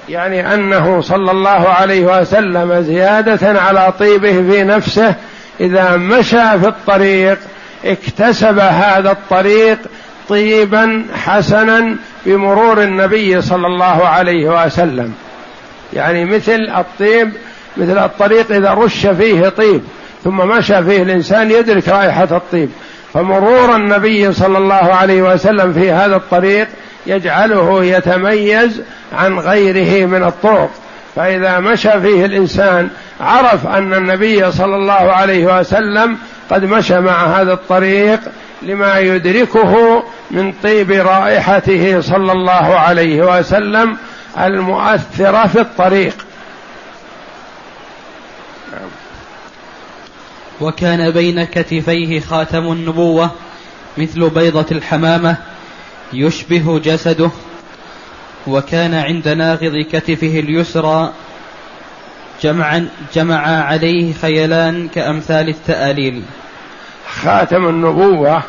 يعني 0.10 0.54
أنه 0.54 1.02
صلى 1.02 1.32
الله 1.32 1.70
عليه 1.70 2.20
وسلم 2.20 2.82
زيادة 2.82 3.62
على 3.62 3.94
طيبه 4.00 4.52
في 4.52 4.64
نفسه 4.64 5.16
إذا 5.60 5.96
مشى 5.98 6.60
في 6.60 6.68
الطريق 6.68 7.38
اكتسب 7.86 8.60
هذا 8.60 9.12
الطريق 9.12 9.78
طيبا 10.30 11.06
حسنا 11.16 11.96
بمرور 12.26 12.84
النبي 12.84 13.42
صلى 13.42 13.68
الله 13.68 14.08
عليه 14.08 14.66
وسلم. 14.66 15.14
يعني 15.94 16.26
مثل 16.26 16.70
الطيب 16.78 17.32
مثل 17.78 17.98
الطريق 17.98 18.52
إذا 18.52 18.74
رش 18.74 19.08
فيه 19.08 19.50
طيب 19.50 19.82
ثم 20.24 20.38
مشى 20.38 20.84
فيه 20.84 21.04
الإنسان 21.04 21.52
يدرك 21.52 21.90
رائحة 21.90 22.28
الطيب. 22.32 22.70
فمرور 23.14 23.76
النبي 23.76 24.34
صلى 24.34 24.58
الله 24.58 24.76
عليه 24.76 25.22
وسلم 25.22 25.74
في 25.74 25.92
هذا 25.92 26.16
الطريق 26.16 26.68
يجعله 27.08 27.84
يتميز 27.84 28.82
عن 29.14 29.40
غيره 29.40 30.06
من 30.06 30.24
الطرق. 30.24 30.70
فإذا 31.16 31.60
مشى 31.60 32.02
فيه 32.02 32.26
الإنسان 32.26 32.90
عرف 33.22 33.68
أن 33.68 33.94
النبي 33.94 34.52
صلى 34.52 34.76
الله 34.76 34.94
عليه 34.94 35.60
وسلم 35.60 36.18
قد 36.50 36.66
مشى 36.66 37.00
مع 37.00 37.26
هذا 37.26 37.54
الطريق 37.54 38.20
لما 38.64 39.00
يدركه 39.00 40.04
من 40.32 40.54
طيب 40.64 40.92
رائحته 40.92 42.02
صلى 42.02 42.32
الله 42.32 42.80
عليه 42.80 43.40
وسلم 43.40 43.98
المؤثرة 44.40 45.48
في 45.48 45.62
الطريق. 45.62 46.26
وكان 50.62 51.12
بين 51.12 51.44
كتفيه 51.44 52.20
خاتم 52.20 52.72
النبوة 52.72 53.32
مثل 53.98 54.30
بيضة 54.30 54.66
الحمامة 54.72 55.38
يشبه 56.14 56.80
جسده. 56.80 57.32
وكان 58.48 58.94
عند 58.94 59.28
ناغض 59.28 59.86
كتفه 59.92 60.40
اليسرى 60.40 61.14
جمعا 62.42 62.90
جمع 63.16 63.64
عليه 63.64 64.14
خيلان 64.14 64.88
كأمثال 64.88 65.50
التآليل. 65.50 66.24
خاتم 67.22 67.70
النبوة 67.70 68.42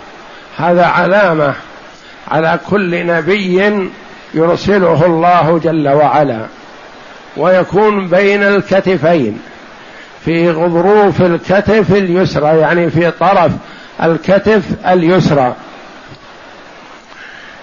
هذا 0.58 0.86
علامة 0.86 1.54
على 2.28 2.58
كل 2.70 3.06
نبي 3.06 3.90
يرسله 4.34 5.06
الله 5.06 5.60
جل 5.64 5.88
وعلا 5.88 6.46
ويكون 7.36 8.08
بين 8.08 8.42
الكتفين 8.42 9.38
في 10.24 10.50
غضروف 10.50 11.20
الكتف 11.22 11.92
اليسرى 11.92 12.58
يعني 12.58 12.90
في 12.90 13.10
طرف 13.10 13.52
الكتف 14.02 14.62
اليسرى. 14.86 15.54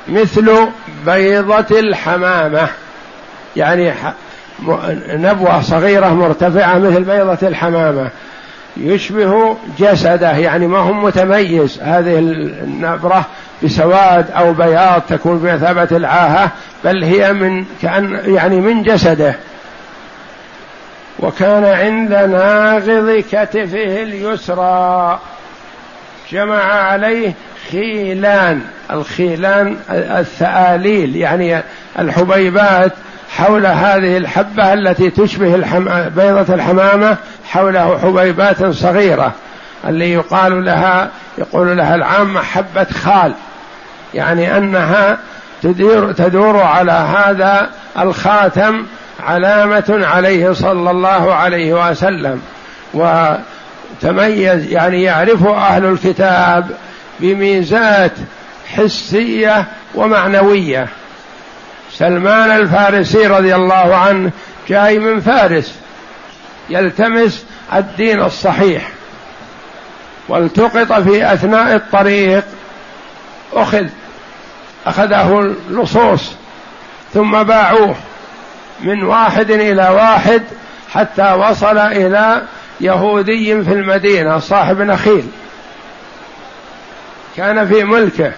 مثل 0.08 0.68
بيضة 1.06 1.80
الحمامة 1.80 2.68
يعني 3.56 3.94
نبوة 5.10 5.62
صغيرة 5.62 6.08
مرتفعة 6.14 6.78
مثل 6.78 7.04
بيضة 7.04 7.48
الحمامة. 7.48 8.10
يشبه 8.78 9.58
جسده 9.80 10.32
يعني 10.32 10.68
ما 10.68 10.78
هو 10.78 10.94
متميز. 10.94 11.80
هذه 11.82 12.20
النبرة 12.20 13.26
بسواد 13.64 14.32
أو 14.32 14.54
بياض 14.54 15.02
تكون 15.02 15.38
بمثابة 15.38 15.98
العاهة 15.98 16.52
بل 16.84 17.04
هي 17.04 17.34
من 17.34 17.66
كأن 17.82 18.20
يعني 18.26 18.56
من 18.56 18.84
جسده. 18.84 19.36
وكان 21.20 21.66
عند 21.66 22.14
ناغض 22.14 23.24
كتفه 23.32 24.04
اليسرى. 24.04 25.20
جمع 26.32 26.64
عليه 26.64 27.34
خيلان. 27.72 28.62
الخيلان 28.92 29.78
الثآليل 29.90 31.16
يعني 31.16 31.62
الحبيبات 32.00 32.92
حول 33.38 33.66
هذه 33.66 34.18
الحبة 34.18 34.74
التي 34.74 35.10
تشبه 35.10 35.56
الحم... 35.56 36.10
بيضة 36.10 36.54
الحمامة 36.54 37.18
حوله 37.52 38.00
حبيبات 38.00 38.66
صغيرة. 38.66 39.32
اللي 39.88 40.14
يقال 40.14 40.66
لها 40.66 41.10
يقول 41.38 41.78
لها 41.78 41.96
العامة 41.96 42.42
حبة 42.42 42.88
خال. 43.04 43.34
يعني 44.14 44.58
أنها 44.58 45.18
تدير 45.64 46.12
تدور 46.12 46.58
على 46.58 46.92
هذا 46.92 47.70
الخاتم 48.00 48.86
علامة 49.28 50.08
عليه 50.14 50.54
صلى 50.54 50.92
الله 50.92 51.34
عليه 51.34 51.90
وسلم. 51.90 52.42
وتميز 52.94 54.72
يعني 54.72 55.04
يعرف 55.04 55.48
أهل 55.48 55.86
الكتاب 55.86 56.72
بميزات 57.20 58.12
حسية 58.76 59.66
ومعنوية. 59.96 60.88
سلمان 61.92 62.52
الفارسي 62.52 63.28
رضي 63.28 63.56
الله 63.56 63.96
عنه 63.96 64.32
جاي 64.70 65.00
من 65.00 65.22
فارس. 65.22 65.81
يلتمس 66.72 67.46
الدين 67.74 68.22
الصحيح 68.22 68.90
والتقط 70.28 70.94
في 70.94 71.34
أثناء 71.34 71.76
الطريق. 71.76 72.44
أخذ 73.54 73.88
أخذه 74.86 75.40
اللصوص 75.40 76.32
ثم 77.14 77.44
باعوه 77.44 77.96
من 78.82 79.04
واحد 79.04 79.52
إلى 79.52 79.90
واحد 79.90 80.44
حتى 80.90 81.34
وصل 81.34 81.78
إلى 81.78 82.42
يهودي 82.82 83.64
في 83.64 83.74
المدينة 83.74 84.40
صاحب 84.40 84.82
نخيل. 84.82 85.28
كان 87.38 87.68
في 87.68 87.84
ملكه. 87.84 88.32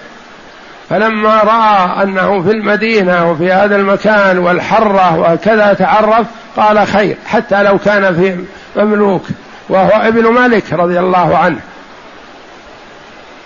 فلما 0.90 1.40
رأى 1.44 2.04
أنه 2.04 2.42
في 2.42 2.52
المدينة 2.52 3.32
وفي 3.32 3.52
هذا 3.52 3.76
المكان 3.76 4.38
والحرة 4.38 5.20
وكذا 5.20 5.74
تعرف 5.74 6.28
قال 6.58 6.88
خير 6.88 7.18
حتى 7.26 7.64
لو 7.64 7.78
كان 7.78 8.16
في 8.16 8.46
مملوك 8.76 9.26
وهو 9.70 10.02
ابن 10.02 10.34
ملك 10.34 10.74
رضي 10.74 11.00
الله 11.00 11.38
عنه. 11.38 11.60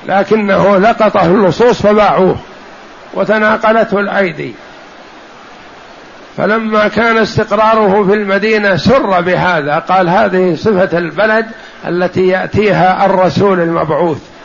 لكنه 0.06 0.78
لقطه 0.78 1.26
اللصوص 1.26 1.82
فباعوه 1.82 2.36
وتناقلته 3.14 4.00
الأيدي. 4.00 4.54
فلما 6.38 6.88
كان 6.88 7.18
استقراره 7.18 8.04
في 8.04 8.14
المدينة 8.14 8.76
سر 8.76 9.22
بهذا 9.22 9.80
قال 9.80 10.10
هذه 10.10 10.56
صفة 10.56 10.98
البلد 10.98 11.46
التي 11.88 12.28
يأتيها 12.28 13.06
الرسول 13.06 13.60
المبعوث. 13.60 14.37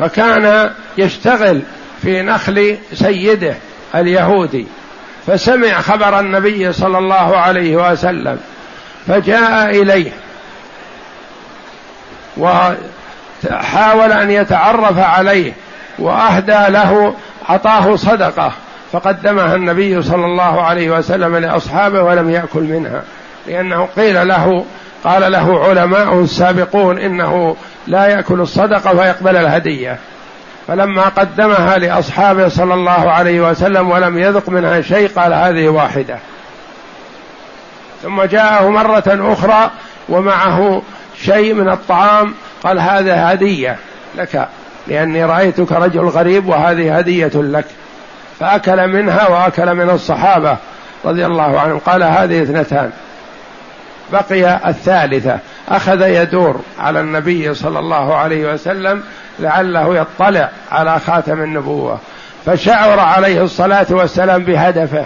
فكان 0.00 0.70
يشتغل 0.98 1.62
في 2.02 2.22
نخل 2.22 2.78
سيده 2.92 3.54
اليهودي 3.94 4.66
فسمع 5.26 5.80
خبر 5.80 6.20
النبي 6.20 6.72
صلى 6.72 6.98
الله 6.98 7.36
عليه 7.36 7.92
وسلم 7.92 8.38
فجاء 9.06 9.70
إليه 9.82 10.10
وحاول 12.36 14.12
أن 14.12 14.30
يتعرف 14.30 14.98
عليه 14.98 15.52
وأهدى 15.98 16.72
له 16.72 17.14
أعطاه 17.50 17.96
صدقة 17.96 18.52
فقدمها 18.92 19.54
النبي 19.54 20.02
صلى 20.02 20.24
الله 20.24 20.62
عليه 20.62 20.90
وسلم 20.90 21.36
لأصحابه 21.36 22.02
ولم 22.02 22.30
يأكل 22.30 22.62
منها 22.62 23.02
لأنه 23.46 23.88
قيل 23.96 24.28
له 24.28 24.64
قال 25.04 25.32
له 25.32 25.64
علماء 25.64 26.20
السابقون 26.20 26.98
إنه 26.98 27.56
لا 27.86 28.06
يأكل 28.06 28.40
الصدقة 28.40 28.96
فيقبل 28.96 29.36
الهدية. 29.36 29.98
فلما 30.68 31.02
قدمها 31.02 31.78
لأصحابه 31.78 32.48
صلى 32.48 32.74
الله 32.74 33.10
عليه 33.10 33.50
وسلم 33.50 33.90
ولم 33.90 34.18
يذق 34.18 34.48
منها 34.48 34.80
شيء 34.80 35.08
قال 35.08 35.32
هذه 35.32 35.68
واحدة. 35.68 36.18
ثم 38.02 38.22
جاءه 38.22 38.68
مرة 38.68 39.32
أخرى 39.32 39.70
ومعه 40.08 40.82
شيء 41.22 41.54
من 41.54 41.68
الطعام 41.68 42.34
قال 42.62 42.80
هذا 42.80 43.32
هدية 43.32 43.76
لك 44.16 44.48
لأني 44.86 45.24
رأيتك 45.24 45.72
رجل 45.72 46.04
غريب 46.04 46.46
وهذه 46.46 46.98
هدية 46.98 47.30
لك. 47.34 47.66
فأكل 48.40 48.88
منها 48.88 49.28
وأكل 49.28 49.74
من 49.74 49.90
الصحابة 49.90 50.56
رضي 51.04 51.26
الله 51.26 51.60
عنهم. 51.60 51.78
قال 51.78 52.02
هذه 52.02 52.42
اثنتان. 52.42 52.90
بقي 54.12 54.68
الثالثة. 54.68 55.38
أخذ 55.68 56.00
يدور 56.02 56.60
على 56.78 57.00
النبي 57.00 57.54
صلى 57.54 57.78
الله 57.78 58.16
عليه 58.16 58.52
وسلم 58.52 59.02
لعله 59.38 59.96
يطلع 59.96 60.50
على 60.72 61.00
خاتم 61.00 61.42
النبوة. 61.42 61.98
فشعر 62.46 63.00
عليه 63.00 63.42
الصلاة 63.42 63.86
والسلام 63.90 64.44
بهدفه. 64.44 65.04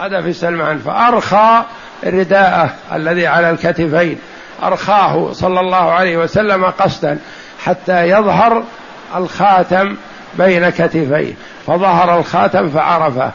هدف 0.00 0.36
سلمان 0.36 0.78
فأرخى 0.78 1.62
رداءه 2.04 2.70
الذي 2.92 3.26
على 3.26 3.50
الكتفين. 3.50 4.18
أرخاه 4.62 5.32
صلى 5.32 5.60
الله 5.60 5.92
عليه 5.92 6.16
وسلم 6.16 6.64
قصدا 6.64 7.18
حتى 7.64 8.08
يظهر 8.08 8.62
الخاتم 9.16 9.96
بين 10.34 10.68
كتفيه. 10.68 11.34
فظهر 11.66 12.18
الخاتم 12.18 12.70
فعرفه. 12.70 13.30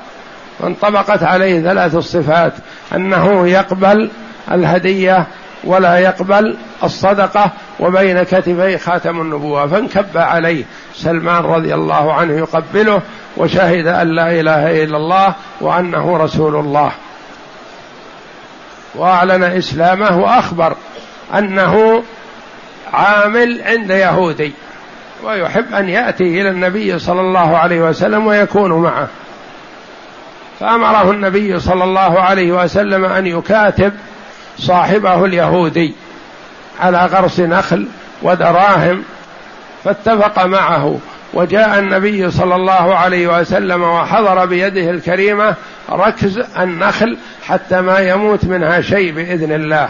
فانطبقت 0.60 1.24
عليه 1.24 1.62
ثلاث 1.62 1.96
الصفات. 1.96 2.54
أنه 2.96 3.48
يقبل 3.48 4.10
الهدية 4.51 5.27
ولا 5.63 5.97
يقبل 5.97 6.58
الصدقة 6.84 7.51
وبين 7.79 8.23
كتفيه 8.23 8.77
خاتم 8.77 9.21
النبوة. 9.21 9.67
فانكب 9.67 10.17
عليه 10.17 10.63
سلمان 10.93 11.43
رضي 11.43 11.73
الله 11.73 12.13
عنه 12.13 12.34
يقبله 12.34 13.01
وشهد 13.38 13.88
أن 13.88 14.08
لا 14.08 14.39
إله 14.39 14.84
إلا 14.84 14.97
الله 14.97 15.34
وأنه 15.62 16.17
رسول 16.17 16.56
الله. 16.56 16.91
وأعلن 18.95 19.43
إسلامه 19.43 20.19
وأخبر 20.19 20.75
أنه 21.38 22.03
عامل 22.93 23.62
عند 23.65 23.89
يهودي 23.89 24.53
ويحب 25.23 25.73
أن 25.73 25.89
يأتي 25.89 26.41
إلى 26.41 26.49
النبي 26.49 26.99
صلى 26.99 27.21
الله 27.21 27.58
عليه 27.58 27.82
وسلم 27.82 28.27
ويكون 28.27 28.71
معه. 28.71 29.08
فأمره 30.60 31.12
النبي 31.12 31.60
صلى 31.60 31.84
الله 31.84 32.19
عليه 32.19 32.51
وسلم 32.51 33.06
أن 33.06 33.27
يكاتب 33.27 33.93
صاحبه 34.58 35.26
اليهودي 35.26 35.94
على 36.80 37.06
غرس 37.06 37.39
نخل 37.39 37.88
ودراهم 38.22 39.04
فاتفق 39.84 40.46
معه. 40.46 41.00
وجاء 41.34 41.80
النبي 41.80 42.32
صلى 42.32 42.56
الله 42.56 42.96
عليه 42.96 43.39
وسلم 43.39 43.84
وحضر 43.84 44.46
بيده 44.46 44.89
الكريمة 44.89 45.56
ركز 45.92 46.44
النخل 46.60 47.18
حتى 47.48 47.82
ما 47.82 48.00
يموت 48.00 48.46
منها 48.46 48.82
شيء 48.82 49.12
بإذن 49.12 49.52
الله. 49.52 49.89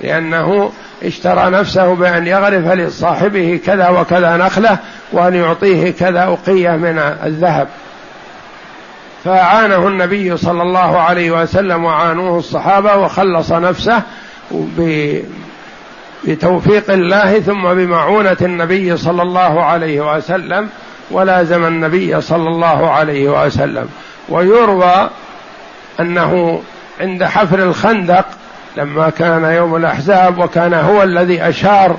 لأنه 0.00 0.72
اشترى 1.02 1.50
نفسه 1.50 1.94
بأن 1.94 2.26
يغرف 2.26 2.72
لصاحبه 2.72 3.60
كذا 3.66 3.88
وكذا 3.88 4.36
نخلة 4.36 4.78
وأن 5.12 5.34
يعطيه 5.34 5.90
كذا 5.90 6.22
اقيه 6.22 6.70
من 6.70 6.98
الذهب. 7.24 7.68
فأعانه 9.24 9.88
النبي 9.88 10.36
صلى 10.36 10.62
الله 10.62 10.98
عليه 10.98 11.30
وسلم 11.30 11.84
وعانوه 11.84 12.38
الصحابة 12.38 12.96
وخلص 12.96 13.52
نفسه 13.52 14.02
بتوفيق 16.24 16.90
الله 16.90 17.40
ثم 17.40 17.62
بمعونة 17.74 18.36
النبي 18.42 18.96
صلى 18.96 19.22
الله 19.22 19.64
عليه 19.64 20.16
وسلم 20.16 20.68
ولازم 21.10 21.66
النبي 21.66 22.20
صلى 22.20 22.48
الله 22.48 22.90
عليه 22.90 23.44
وسلم. 23.44 23.88
ويروى 24.28 25.10
أنه 26.00 26.62
عند 27.00 27.24
حفر 27.24 27.58
الخندق 27.58 28.24
لما 28.76 29.10
كان 29.10 29.44
يوم 29.44 29.76
الأحزاب 29.76 30.38
وكان 30.38 30.74
هو 30.74 31.02
الذي 31.02 31.42
أشار 31.48 31.96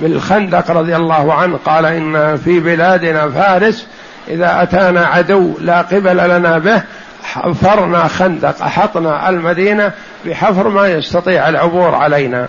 بالخندق 0.00 0.70
رضي 0.70 0.96
الله 0.96 1.34
عنه 1.34 1.58
قال 1.66 1.86
إن 1.86 2.36
في 2.36 2.60
بلادنا 2.60 3.28
فارس 3.28 3.86
إذا 4.28 4.62
أتانا 4.62 5.06
عدو 5.06 5.54
لا 5.60 5.82
قبل 5.82 6.16
لنا 6.36 6.58
به 6.58 6.82
حفرنا 7.22 8.08
خندق 8.08 8.62
أحطنا 8.62 9.28
المدينة 9.28 9.92
بحفر 10.24 10.68
ما 10.68 10.88
يستطيع 10.88 11.48
العبور 11.48 11.94
علينا. 11.94 12.48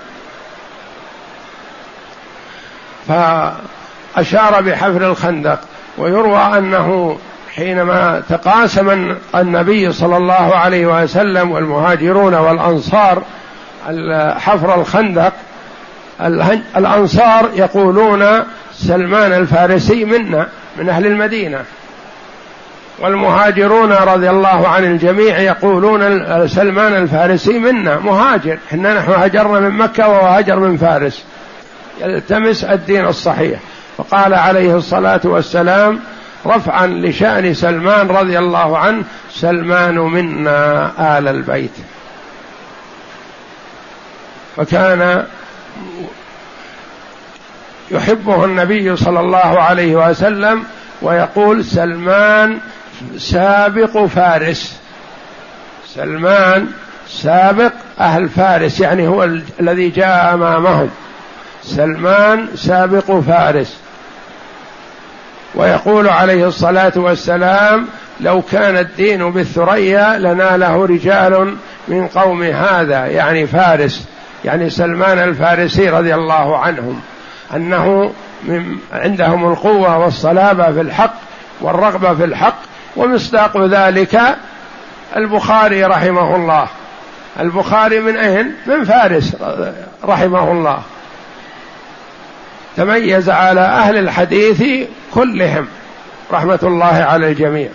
فأشار 3.07 4.61
بحفر 4.61 5.11
الخندق 5.11 5.59
ويروى 5.97 6.37
أنه 6.37 7.17
حينما 7.55 8.21
تقاسم 8.29 9.15
النبي 9.35 9.91
صلى 9.93 10.17
الله 10.17 10.55
عليه 10.55 11.03
وسلم 11.03 11.51
والمهاجرون 11.51 12.33
والأنصار 12.33 13.23
حفر 14.37 14.81
الخندق 14.81 15.33
الأنصار 16.77 17.49
يقولون 17.55 18.43
سلمان 18.73 19.33
الفارسي 19.33 20.05
منا. 20.05 20.47
من 20.77 20.89
أهل 20.89 21.05
المدينة. 21.05 21.63
والمهاجرون 22.99 23.91
رضي 23.91 24.29
الله 24.29 24.67
عن 24.67 24.83
الجميع 24.83 25.39
يقولون 25.39 26.47
سلمان 26.47 26.93
الفارسي 26.93 27.59
منا 27.59 27.99
مهاجر. 27.99 28.57
إحنا 28.69 28.93
نحن 28.93 29.11
هجرنا 29.11 29.59
من 29.59 29.77
مكة 29.77 30.07
وهو 30.07 30.27
هاجر 30.27 30.59
من 30.59 30.77
فارس. 30.77 31.23
يلتمس 32.01 32.63
الدين 32.63 33.05
الصحيح. 33.05 33.59
فقال 33.97 34.33
عليه 34.33 34.75
الصلاة 34.75 35.21
والسلام 35.23 35.99
رفعا 36.45 36.87
لشأن 36.87 37.53
سلمان 37.53 38.07
رضي 38.07 38.39
الله 38.39 38.77
عنه 38.77 39.03
سلمان 39.31 39.95
منا 39.95 40.91
آل 41.17 41.27
البيت. 41.27 41.71
فكان 44.55 45.25
يحبه 47.91 48.45
النبي 48.45 48.95
صلى 48.95 49.19
الله 49.19 49.59
عليه 49.59 49.95
وسلم 49.95 50.63
ويقول 51.01 51.65
سلمان 51.65 52.57
سابق 53.17 54.05
فارس. 54.05 54.79
سلمان 55.95 56.67
سابق 57.09 57.71
أهل 57.99 58.29
فارس 58.29 58.79
يعني 58.79 59.07
هو 59.07 59.23
الذي 59.59 59.89
جاء 59.89 60.33
أمامهم. 60.33 60.89
سلمان 61.63 62.47
سابق 62.55 63.19
فارس. 63.19 63.77
ويقول 65.55 66.09
عليه 66.09 66.47
الصلاة 66.47 66.93
والسلام 66.95 67.87
لو 68.19 68.41
كان 68.41 68.77
الدين 68.77 69.31
بالثريا 69.31 70.17
لناله 70.17 70.85
رجال 70.85 71.55
من 71.87 72.07
قوم 72.07 72.43
هذا 72.43 73.05
يعني 73.05 73.47
فارس 73.47 74.05
يعني 74.45 74.69
سلمان 74.69 75.19
الفارسي 75.19 75.89
رضي 75.89 76.15
الله 76.15 76.57
عنهم. 76.57 77.01
أنه 77.55 78.13
من 78.43 78.77
عندهم 78.93 79.51
القوة 79.51 79.97
والصلابة 79.97 80.71
في 80.71 80.81
الحق 80.81 81.13
والرغبة 81.61 82.13
في 82.13 82.23
الحق 82.23 82.57
ومصداق 82.95 83.65
ذلك 83.65 84.21
البخاري 85.15 85.83
رحمه 85.83 86.35
الله. 86.35 86.67
البخاري 87.39 87.99
من 87.99 88.17
اين 88.17 88.55
من 88.65 88.83
فارس 88.83 89.35
رحمه 90.03 90.51
الله. 90.51 90.79
تميز 92.77 93.29
على 93.29 93.61
أهل 93.61 93.97
الحديث 93.97 94.87
كلهم 95.13 95.67
رحمة 96.31 96.59
الله 96.63 96.85
على 96.85 97.31
الجميع. 97.31 97.69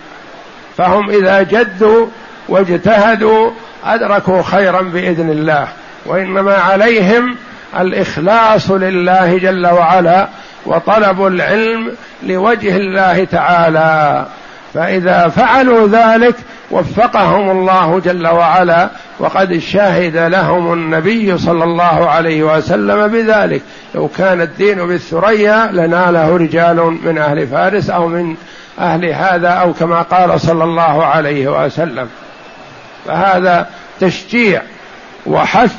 فهم 0.77 1.09
إذا 1.09 1.41
جدوا 1.41 2.07
واجتهدوا 2.49 3.51
أدركوا 3.85 4.41
خيرا 4.41 4.81
بإذن 4.81 5.29
الله 5.29 5.67
وإنما 6.05 6.53
عليهم 6.53 7.35
الإخلاص 7.79 8.71
لله 8.71 9.37
جل 9.37 9.67
وعلا 9.67 10.27
وطلب 10.65 11.25
العلم 11.25 11.91
لوجه 12.23 12.77
الله 12.77 13.23
تعالى. 13.23 14.25
فإذا 14.73 15.27
فعلوا 15.27 15.87
ذلك 15.87 16.35
وفقهم 16.71 17.51
الله 17.51 18.01
جل 18.05 18.27
وعلا 18.27 18.89
وقد 19.19 19.57
شهد 19.57 20.17
لهم 20.17 20.73
النبي 20.73 21.37
صلى 21.37 21.63
الله 21.63 22.09
عليه 22.09 22.43
وسلم 22.43 23.07
بذلك. 23.07 23.61
لو 23.95 24.07
كان 24.07 24.41
الدين 24.41 24.87
بالثريا 24.87 25.69
لناله 25.71 26.37
رجال 26.37 26.97
من 27.03 27.17
أهل 27.17 27.47
فارس 27.47 27.89
أو 27.89 28.07
من 28.07 28.35
أهل 28.79 29.05
هذا 29.05 29.49
أو 29.49 29.73
كما 29.73 30.01
قال 30.01 30.41
صلى 30.41 30.63
الله 30.63 31.05
عليه 31.05 31.65
وسلم. 31.65 32.07
فهذا 33.05 33.67
تشجيع 33.99 34.61
وحث 35.25 35.73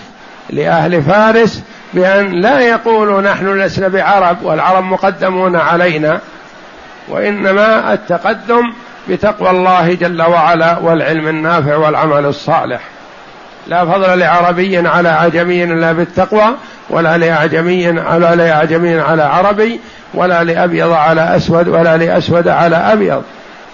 لأهل 0.51 1.03
فارس 1.03 1.63
بأن 1.97 2.41
لا 2.41 2.61
يقولوا 2.61 3.21
نحن 3.21 3.59
لسنا 3.59 3.89
بعرب 3.89 4.43
والعرب 4.43 4.85
مقدمون 4.85 5.57
علينا 5.57 6.21
وإنما 7.09 7.93
التقدم 7.93 8.73
بتقوى 9.09 9.51
الله 9.51 9.95
جل 9.95 10.23
وعلا 10.23 10.79
والعلم 10.79 11.29
النافع 11.29 11.77
والعمل 11.77 12.25
الصالح. 12.25 12.81
لا 13.67 13.85
فضل 13.85 14.19
لعربي 14.19 14.89
على 14.89 15.09
عجمي 15.09 15.65
إلا 15.65 15.93
بالتقوى 15.93 16.55
ولا 16.91 17.19
لأعجمي 17.19 17.89
ولا 17.89 18.35
لأعجمي 18.35 19.01
على 19.01 19.23
عربي 19.23 19.81
ولا 20.15 20.45
لأبيض 20.45 20.93
على 20.93 21.37
أسود 21.37 21.69
ولا 21.69 21.97
لأسود 21.97 22.49
على 22.49 22.77
أبيض. 22.77 23.23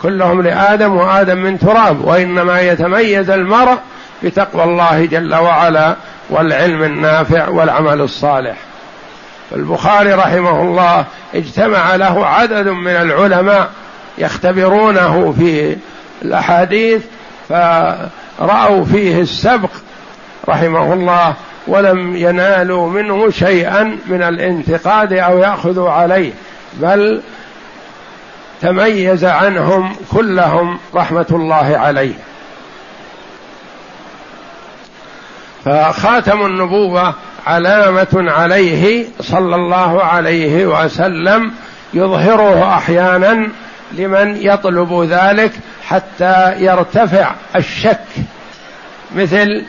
كلهم 0.03 0.43
لآدم 0.43 0.97
وآدم 0.97 1.39
من 1.39 1.59
تراب 1.59 2.05
وإنما 2.05 2.61
يتميز 2.61 3.31
المرء 3.31 3.79
بتقوى 4.23 4.65
الله 4.65 5.05
جل 5.05 5.35
وعلا 5.35 5.97
والعلم 6.33 6.83
النافع 6.83 7.49
والعمل 7.49 8.01
الصالح. 8.01 8.57
البخاري 9.53 10.13
رحمه 10.13 10.63
الله 10.63 11.05
اجتمع 11.35 11.97
له 11.97 12.27
عدد 12.27 12.69
من 12.69 12.93
العلماء 12.93 13.71
يختبرونه 14.19 15.35
في 15.39 15.77
الأحاديث 16.23 17.03
فرأوا 17.49 18.85
فيه 18.85 19.21
السبق 19.21 19.71
رحمه 20.49 20.93
الله 20.93 21.35
ولم 21.67 22.17
ينالوا 22.17 22.91
منه 22.91 23.31
شيئا 23.31 23.99
من 24.07 24.23
الانتقاد 24.23 25.13
أو 25.13 25.39
يأخذوا 25.39 25.91
عليه 25.91 26.33
بل 26.73 27.23
تميز 28.63 29.25
عنهم 29.25 29.97
كلهم 30.13 30.79
رحمة 30.95 31.27
الله 31.31 31.79
عليه. 31.79 32.15
فخاتم 35.65 36.47
النبوة 36.47 37.15
علامة 37.47 38.33
عليه 38.33 39.05
صلى 39.21 39.55
الله 39.55 40.03
عليه 40.03 40.67
وسلم 40.67 41.53
يظهره 41.95 42.75
أحيانا 42.77 43.49
لمن 43.93 44.37
يطلب 44.37 45.09
ذلك 45.11 45.53
حتى 45.87 46.55
يرتفع 46.59 47.31
الشك. 47.57 47.99
مثل 49.15 49.65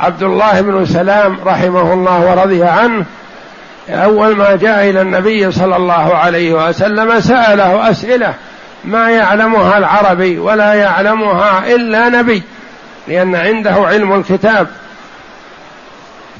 عبد 0.00 0.22
الله 0.22 0.60
بن 0.60 0.86
سلام 0.86 1.38
رحمه 1.44 1.92
الله 1.92 2.30
ورضي 2.30 2.64
عنه 2.64 3.04
أول 3.88 4.36
ما 4.36 4.56
جاء 4.56 4.90
إلى 4.90 5.02
النبي 5.02 5.52
صلى 5.52 5.76
الله 5.76 6.16
عليه 6.16 6.68
وسلم 6.68 7.20
سأله 7.20 7.90
أسئلة. 7.90 8.34
ما 8.84 9.10
يعلمها 9.10 9.78
العربي 9.78 10.38
ولا 10.38 10.74
يعلمها 10.74 11.74
إلا 11.74 12.08
نبي 12.08 12.42
لأن 13.08 13.34
عنده 13.34 13.72
علم 13.72 14.12
الكتاب. 14.12 14.66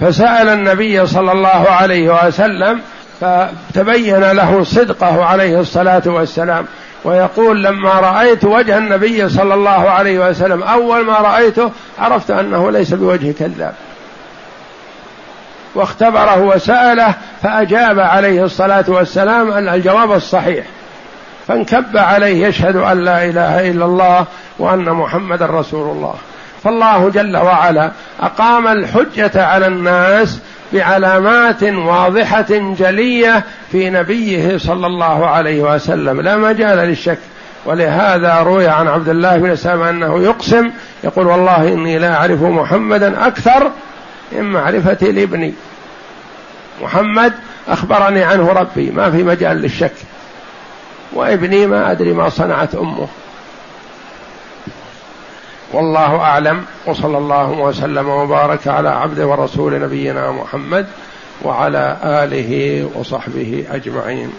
فسأل 0.01 0.49
النبي 0.49 1.07
صلى 1.07 1.33
الله 1.33 1.71
عليه 1.71 2.27
وسلم 2.27 2.81
فتبين 3.21 4.31
له 4.31 4.65
صدقه 4.65 5.25
عليه 5.25 5.61
الصلاة 5.61 6.03
والسلام 6.07 6.67
ويقول 7.05 7.65
لما 7.65 7.91
رأيت 7.91 8.45
وجه 8.45 8.79
النبي 8.79 9.29
صلى 9.29 9.55
الله 9.55 9.91
عليه 9.91 10.29
وسلم 10.29 10.63
أول 10.63 11.05
ما 11.05 11.13
رأيته 11.13 11.71
عرفت 11.99 12.31
أنه 12.31 12.71
ليس 12.71 12.95
بوجه 12.95 13.33
كذاب. 13.39 13.75
واختبره 15.75 16.41
وسأله 16.41 17.15
فأجاب 17.43 17.99
عليه 18.01 18.45
الصلاة 18.45 18.85
والسلام 18.89 19.69
الجواب 19.69 20.13
الصحيح. 20.13 20.65
فانكب 21.51 21.97
عليه 21.97 22.47
يشهد 22.47 22.77
أن 22.77 23.05
لا 23.05 23.25
إله 23.25 23.71
إلا 23.71 23.85
الله 23.85 24.27
وأن 24.59 24.91
محمدا 24.91 25.47
رسول 25.47 25.97
الله. 25.97 26.15
فالله 26.65 27.09
جل 27.09 27.37
وعلا 27.37 27.91
أقام 28.21 28.67
الحجة 28.67 29.47
على 29.47 29.67
الناس 29.67 30.39
بعلامات 30.73 31.63
واضحة 31.63 32.47
جلية 32.51 33.45
في 33.73 33.91
نبيه 33.91 34.59
صلى 34.59 34.87
الله 34.87 35.27
عليه 35.27 35.63
وسلم. 35.63 36.21
لا 36.21 36.37
مجال 36.37 36.79
للشك. 36.79 37.19
ولهذا 37.67 38.41
روي 38.41 38.69
عن 38.69 38.89
عبد 38.89 39.09
الله 39.09 39.37
بن 39.37 39.57
سلام 39.57 39.83
أنه 39.83 40.23
يقسم 40.23 40.71
يقول 41.05 41.27
والله 41.27 41.69
إني 41.69 41.99
لا 41.99 42.15
أعرف 42.15 42.43
محمدا 42.43 43.27
أكثر 43.27 43.71
من 44.33 44.43
معرفتي 44.43 45.13
لابني 45.13 45.55
محمد 46.83 47.33
أخبرني 47.69 48.25
عنه 48.25 48.53
ربي. 48.53 48.91
ما 48.91 49.11
في 49.11 49.23
مجال 49.23 49.57
للشك. 49.57 49.93
وابني 51.13 51.67
ما 51.67 51.91
أدري 51.91 52.13
ما 52.13 52.29
صنعت 52.29 52.75
أمه. 52.75 53.09
والله 55.73 56.17
أعلم 56.17 56.65
وصلى 56.87 57.19
الله 57.19 57.51
وسلم 57.51 58.09
وبارك 58.09 58.69
على 58.69 58.89
عبد 58.89 59.21
ورسول 59.21 59.81
نبينا 59.81 60.33
محمد 60.33 60.87
وعلى 61.43 61.97
آله 62.05 62.85
وصحبه 62.95 63.65
أجمعين. 63.71 64.33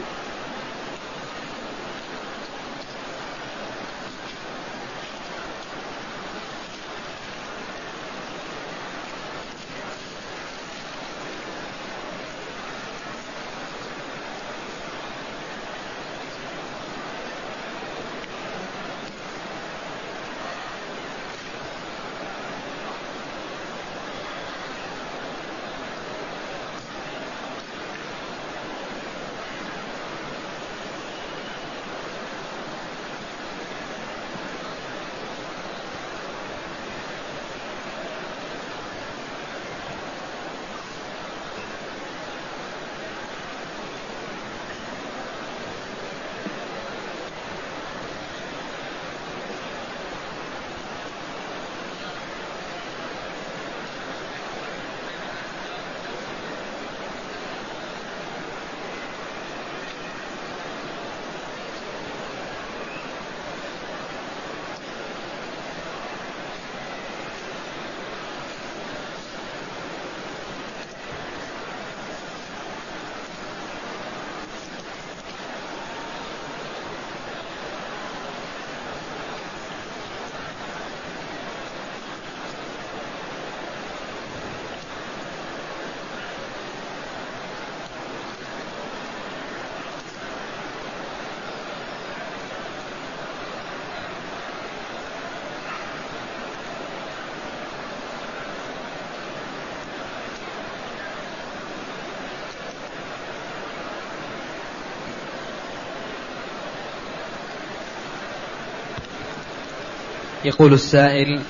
يقول 110.46 110.74
السائل 110.74 111.42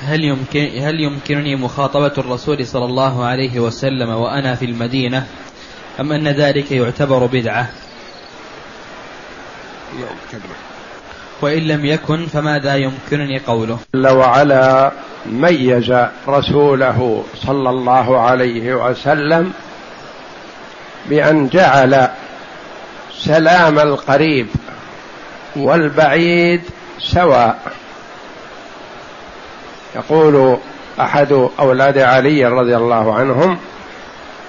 هل 0.00 0.24
يمكن 0.24 0.68
هل 0.78 1.00
يمكنني 1.00 1.56
مخاطبة 1.56 2.12
الرسول 2.18 2.66
صلى 2.66 2.84
الله 2.84 3.24
عليه 3.24 3.60
وسلم 3.60 4.08
وأنا 4.08 4.54
في 4.54 4.64
المدينة 4.64 5.26
أم 6.00 6.12
أن 6.12 6.28
ذلك 6.28 6.72
يعتبر 6.72 7.26
بدعة؟ 7.26 7.70
وإن 11.42 11.58
لم 11.62 11.84
يكن 11.84 12.26
فماذا 12.26 12.76
يمكنني 12.76 13.38
قوله؟ 13.38 13.78
جل 13.94 14.08
وعلا 14.08 14.92
ميز 15.26 15.94
رسوله 16.28 17.24
صلى 17.34 17.70
الله 17.70 18.20
عليه 18.20 18.74
وسلم 18.74 19.52
بأن 21.08 21.48
جعل 21.48 22.08
سلام 23.18 23.78
القريب 23.78 24.46
والبعيد 25.56 26.62
سواء 26.98 27.58
يقول 29.94 30.58
أحد 31.00 31.48
أولاد 31.60 31.98
علي 31.98 32.46
رضي 32.46 32.76
الله 32.76 33.14
عنهم 33.14 33.58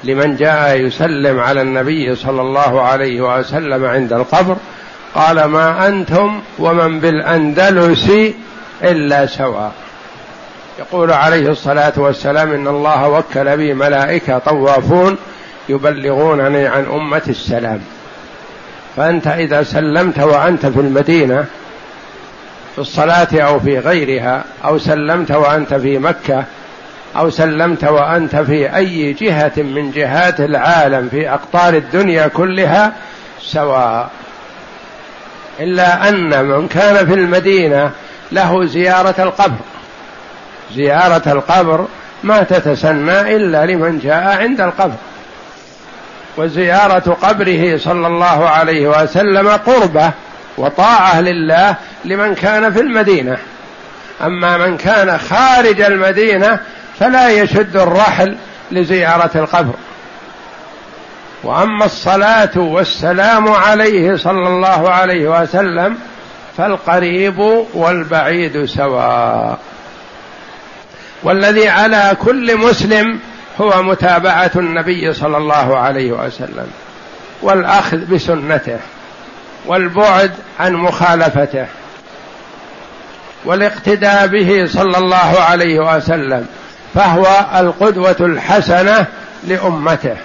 لمن 0.03 0.35
جاء 0.35 0.77
يسلم 0.77 1.39
على 1.39 1.61
النبي 1.61 2.15
صلى 2.15 2.41
الله 2.41 2.81
عليه 2.81 3.39
وسلم 3.39 3.85
عند 3.85 4.13
القبر 4.13 4.55
قال 5.15 5.43
ما 5.43 5.87
أنتم 5.87 6.41
ومن 6.59 6.99
بالأندلس 6.99 8.11
إلا 8.83 9.25
سواء. 9.25 9.71
يقول 10.79 11.11
عليه 11.11 11.49
الصلاة 11.49 11.93
والسلام 11.97 12.51
إن 12.51 12.67
الله 12.67 13.09
وكل 13.09 13.57
بي 13.57 13.73
ملائكة 13.73 14.37
طوافون 14.37 15.17
يبلغونني 15.69 16.67
عن 16.67 16.85
أمة 16.85 17.21
السلام. 17.27 17.81
فأنت 18.95 19.27
إذا 19.27 19.63
سلمت 19.63 20.19
وأنت 20.19 20.65
في 20.65 20.79
المدينة 20.79 21.45
في 22.75 22.81
الصلاة 22.81 23.27
أو 23.33 23.59
في 23.59 23.79
غيرها 23.79 24.43
أو 24.65 24.77
سلمت 24.77 25.31
وأنت 25.31 25.73
في 25.73 25.97
مكة 25.97 26.43
أو 27.17 27.29
سلمت 27.29 27.83
وأنت 27.83 28.35
في 28.35 28.75
أي 28.75 29.13
جهة 29.13 29.51
من 29.57 29.91
جهات 29.91 30.39
العالم 30.39 31.09
في 31.09 31.29
أقطار 31.29 31.73
الدنيا 31.73 32.27
كلها 32.27 32.93
سواء 33.41 34.09
إلا 35.59 36.09
أن 36.09 36.45
من 36.45 36.67
كان 36.67 37.07
في 37.07 37.13
المدينة 37.13 37.91
له 38.31 38.65
زيارة 38.65 39.15
القبر. 39.19 39.57
زيارة 40.75 41.31
القبر 41.31 41.85
ما 42.23 42.43
تتسنى 42.43 43.35
إلا 43.35 43.65
لمن 43.65 43.99
جاء 43.99 44.37
عند 44.41 44.61
القبر. 44.61 44.95
وزيارة 46.37 47.17
قبره 47.21 47.77
صلى 47.77 48.07
الله 48.07 48.49
عليه 48.49 48.87
وسلم 48.87 49.49
قربة 49.49 50.11
وطاعة 50.57 51.21
لله 51.21 51.75
لمن 52.05 52.35
كان 52.35 52.73
في 52.73 52.79
المدينة. 52.79 53.37
أما 54.21 54.57
من 54.57 54.77
كان 54.77 55.17
خارج 55.17 55.81
المدينة 55.81 56.59
فلا 56.99 57.29
يشد 57.29 57.77
الرحل 57.77 58.37
لزيارة 58.71 59.31
القبر. 59.35 59.73
وأما 61.43 61.85
الصلاة 61.85 62.57
والسلام 62.57 63.49
عليه 63.49 64.17
صلى 64.17 64.47
الله 64.47 64.89
عليه 64.89 65.41
وسلم 65.41 65.97
فالقريب 66.57 67.39
والبعيد 67.73 68.65
سواء. 68.65 69.59
والذي 71.23 71.69
على 71.69 72.17
كل 72.25 72.57
مسلم 72.57 73.19
هو 73.61 73.83
متابعة 73.83 74.51
النبي 74.55 75.13
صلى 75.13 75.37
الله 75.37 75.77
عليه 75.77 76.11
وسلم 76.11 76.67
والأخذ 77.41 77.97
بسنته. 77.97 78.79
والبعد 79.67 80.31
عن 80.59 80.73
مخالفته 80.73 81.65
والاقتداء 83.45 84.27
به 84.27 84.65
صلى 84.67 84.97
الله 84.97 85.41
عليه 85.49 85.95
وسلم 85.95 86.47
فهو 86.93 87.45
القدوة 87.59 88.15
الحسنة 88.19 89.05
لأمته. 89.47 90.17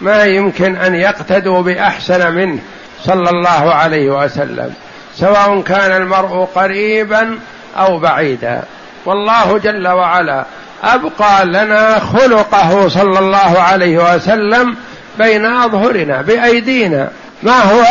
ما 0.00 0.24
يمكن 0.24 0.76
أن 0.76 0.94
يقتدوا 0.94 1.62
بأحسن 1.62 2.32
منه 2.32 2.58
صلى 3.02 3.30
الله 3.30 3.74
عليه 3.74 4.10
وسلم 4.10 4.74
سواء 5.16 5.60
كان 5.60 6.02
المرء 6.02 6.44
قريبا 6.54 7.38
أو 7.76 7.98
بعيدا. 7.98 8.62
والله 9.06 9.58
جل 9.58 9.88
وعلا 9.88 10.44
أبقى 10.84 11.44
لنا 11.46 11.98
خلقه 11.98 12.88
صلى 12.88 13.18
الله 13.18 13.60
عليه 13.60 14.14
وسلم 14.14 14.76
بين 15.18 15.46
أظهرنا 15.46 16.22
بأيدينا. 16.22 17.10
ما 17.42 17.58
هو؟ 17.58 17.84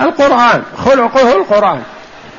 القرآن 0.00 0.62
خلقه 0.84 1.36
القرآن. 1.36 1.82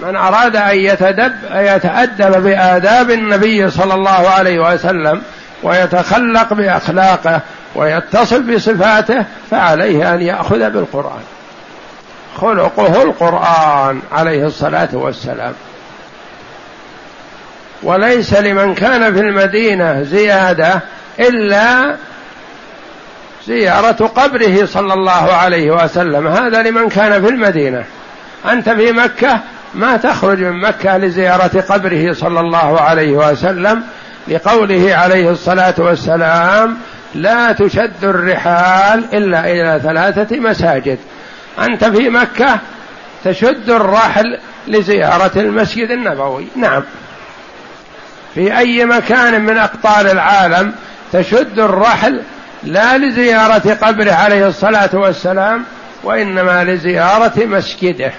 من 0.02 0.16
أراد 0.16 0.56
أن 0.56 0.78
يتدب 0.78 1.34
يتأدب 1.56 2.44
بآداب 2.44 3.12
النبي 3.12 3.70
صلى 3.70 3.94
الله 3.94 4.30
عليه 4.30 4.74
وسلم 4.74 5.22
ويتخلق 5.64 6.54
بأخلاقه 6.54 7.42
ويتصل 7.76 8.56
بصفاته 8.56 9.26
فعليه 9.52 10.14
أن 10.14 10.22
يأخذ 10.22 10.70
بالقرآن. 10.70 11.22
خلقه 12.42 13.04
القرآن 13.04 14.02
عليه 14.12 14.46
الصلاة 14.46 14.90
والسلام. 14.94 15.54
وليس 17.84 18.34
لمن 18.34 18.76
كان 18.76 19.14
في 19.14 19.20
المدينة 19.20 20.04
زيادة 20.04 20.80
إلا 21.20 21.96
زيارة 23.48 24.08
قبره 24.08 24.66
صلى 24.66 24.94
الله 24.94 25.34
عليه 25.34 25.72
وسلم. 25.72 26.28
هذا 26.28 26.62
لمن 26.62 26.90
كان 26.90 27.26
في 27.26 27.30
المدينة. 27.30 27.84
أنت 28.50 28.70
في 28.70 28.92
مكة 28.92 29.40
ما 29.76 29.98
تخرج 29.98 30.40
من 30.40 30.62
مكة 30.62 30.98
لزيارة 30.98 31.64
قبره 31.70 32.14
صلى 32.14 32.40
الله 32.40 32.82
عليه 32.82 33.12
وسلم 33.12 33.84
لقوله 34.28 34.96
عليه 34.96 35.32
الصلاة 35.32 35.74
والسلام 35.78 36.78
لا 37.16 37.52
تشد 37.52 38.04
الرحال 38.04 39.04
إلا 39.14 39.52
إلى 39.52 39.80
ثلاثة 39.84 40.40
مساجد. 40.40 40.98
أنت 41.60 41.86
في 41.86 42.10
مكة 42.10 42.60
تشد 43.24 43.70
الرحل 43.70 44.38
لزيارة 44.68 45.32
المسجد 45.36 45.92
النبوي. 45.92 46.48
نعم. 46.56 46.84
في 48.36 48.58
أي 48.58 48.86
مكان 48.86 49.42
من 49.42 49.58
أقطار 49.58 50.12
العالم 50.12 50.74
تشد 51.14 51.60
الرحل 51.60 52.22
لا 52.66 52.98
لزيارة 52.98 53.78
قبره 53.82 54.12
عليه 54.12 54.48
الصلاة 54.48 54.90
والسلام 54.94 55.64
وإنما 56.04 56.64
لزيارة 56.64 57.46
مسجده. 57.46 58.12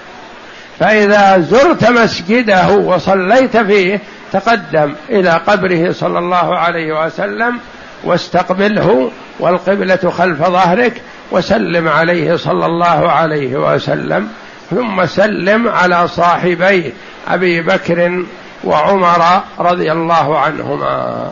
فإذا 0.78 1.38
زرت 1.38 1.90
مسجده 1.90 2.68
وصليت 2.68 3.56
فيه 3.56 4.00
تقدم 4.32 4.94
إلى 5.10 5.30
قبره 5.30 5.92
صلى 5.92 6.18
الله 6.18 6.58
عليه 6.58 7.04
وسلم 7.06 7.58
واستقبله 8.04 9.10
والقبلة 9.40 10.10
خلف 10.18 10.38
ظهرك 10.38 11.02
وسلم 11.30 11.88
عليه 11.88 12.36
صلى 12.36 12.66
الله 12.66 13.12
عليه 13.12 13.56
وسلم. 13.56 14.28
ثم 14.70 15.06
سلم 15.06 15.68
على 15.68 16.08
صاحبيه 16.08 16.92
أبي 17.28 17.62
بكر 17.62 18.24
وعمر 18.64 19.42
رضي 19.58 19.92
الله 19.92 20.38
عنهما. 20.38 21.30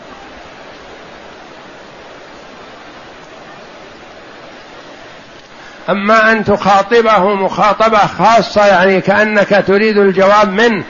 أما 5.90 6.32
أن 6.32 6.44
تخاطبه 6.44 7.34
مخاطبة 7.34 7.98
خاصة 7.98 8.66
يعني 8.66 9.00
كأنك 9.00 9.64
تريد 9.66 9.98
الجواب 9.98 10.52
منه 10.52 10.84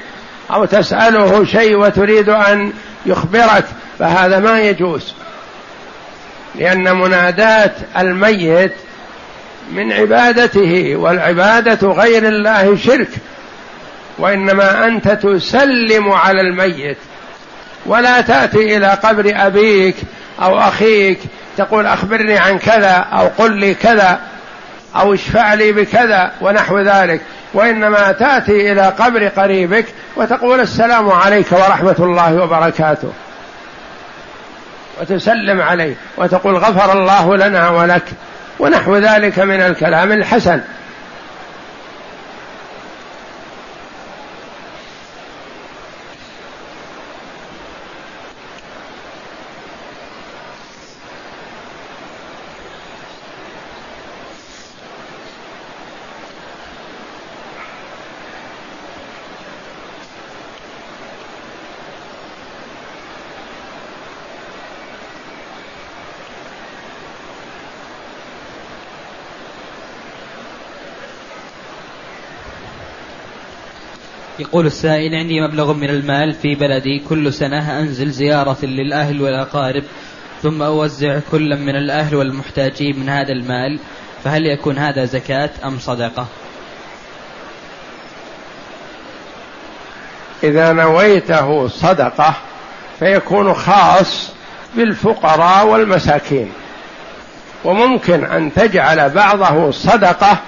أو 0.50 0.64
تسأله 0.64 1.44
شيء 1.44 1.76
وتريد 1.76 2.28
أن 2.28 2.72
يخبرك 3.06 3.64
فهذا 3.98 4.38
ما 4.38 4.60
يجوز. 4.60 5.14
لأن 6.54 6.96
منادات 6.96 7.74
الميت 7.98 8.72
من 9.72 9.92
عبادته 9.92 10.96
والعبادة 10.96 11.88
غير 11.88 12.28
الله 12.28 12.76
شرك 12.76 13.08
وإنما 14.18 14.86
أنت 14.86 15.08
تسلم 15.08 16.10
على 16.10 16.40
الميت. 16.40 16.98
ولا 17.86 18.20
تأتي 18.20 18.76
إلى 18.76 18.86
قبر 18.86 19.32
أبيك 19.36 19.96
أو 20.42 20.58
أخيك 20.58 21.18
تقول 21.56 21.86
أخبرني 21.86 22.38
عن 22.38 22.58
كذا 22.58 23.06
أو 23.12 23.26
قل 23.38 23.52
لي 23.52 23.74
كذا. 23.74 24.20
أو 24.96 25.14
اشفع 25.14 25.54
لي 25.54 25.72
بكذا 25.72 26.32
ونحو 26.40 26.78
ذلك. 26.78 27.20
وإنما 27.54 28.12
تأتي 28.12 28.72
إلى 28.72 28.82
قبر 28.82 29.28
قريبك 29.28 29.86
وتقول 30.16 30.60
السلام 30.60 31.10
عليك 31.10 31.52
ورحمة 31.52 31.96
الله 31.98 32.42
وبركاته. 32.42 33.12
وتسلم 35.00 35.60
عليه 35.60 35.94
وتقول 36.16 36.56
غفر 36.56 36.92
الله 36.92 37.36
لنا 37.36 37.70
ولك 37.70 38.04
ونحو 38.58 38.96
ذلك 38.96 39.38
من 39.38 39.60
الكلام 39.60 40.12
الحسن. 40.12 40.60
يقول 74.52 74.66
السائل 74.66 75.14
عندي 75.14 75.40
مبلغ 75.40 75.72
من 75.72 75.90
المال 75.90 76.32
في 76.32 76.54
بلدي 76.54 76.98
كل 77.08 77.32
سنة 77.32 77.80
أنزل 77.80 78.10
زيارة 78.10 78.56
للأهل 78.62 79.22
والأقارب 79.22 79.82
ثم 80.42 80.62
أوزع 80.62 81.18
كل 81.30 81.56
من 81.56 81.76
الأهل 81.76 82.16
والمحتاجين 82.16 83.00
من 83.00 83.08
هذا 83.08 83.32
المال 83.32 83.78
فهل 84.24 84.46
يكون 84.46 84.78
هذا 84.78 85.04
زكاة 85.04 85.50
أم 85.64 85.78
صدقة؟ 85.78 86.26
إذا 90.44 90.72
نويته 90.72 91.68
صدقة 91.68 92.34
فيكون 92.98 93.54
خاص 93.54 94.32
بالفقراء 94.76 95.66
والمساكين. 95.66 96.52
وممكن 97.64 98.24
أن 98.24 98.54
تجعل 98.54 99.10
بعضه 99.10 99.70
صدقة 99.70 100.38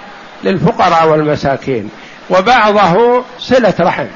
للفقراء 0.45 1.09
والمساكين. 1.09 1.91
وبعضه 2.31 3.25
صلة 3.39 3.75
رحم. 3.81 4.07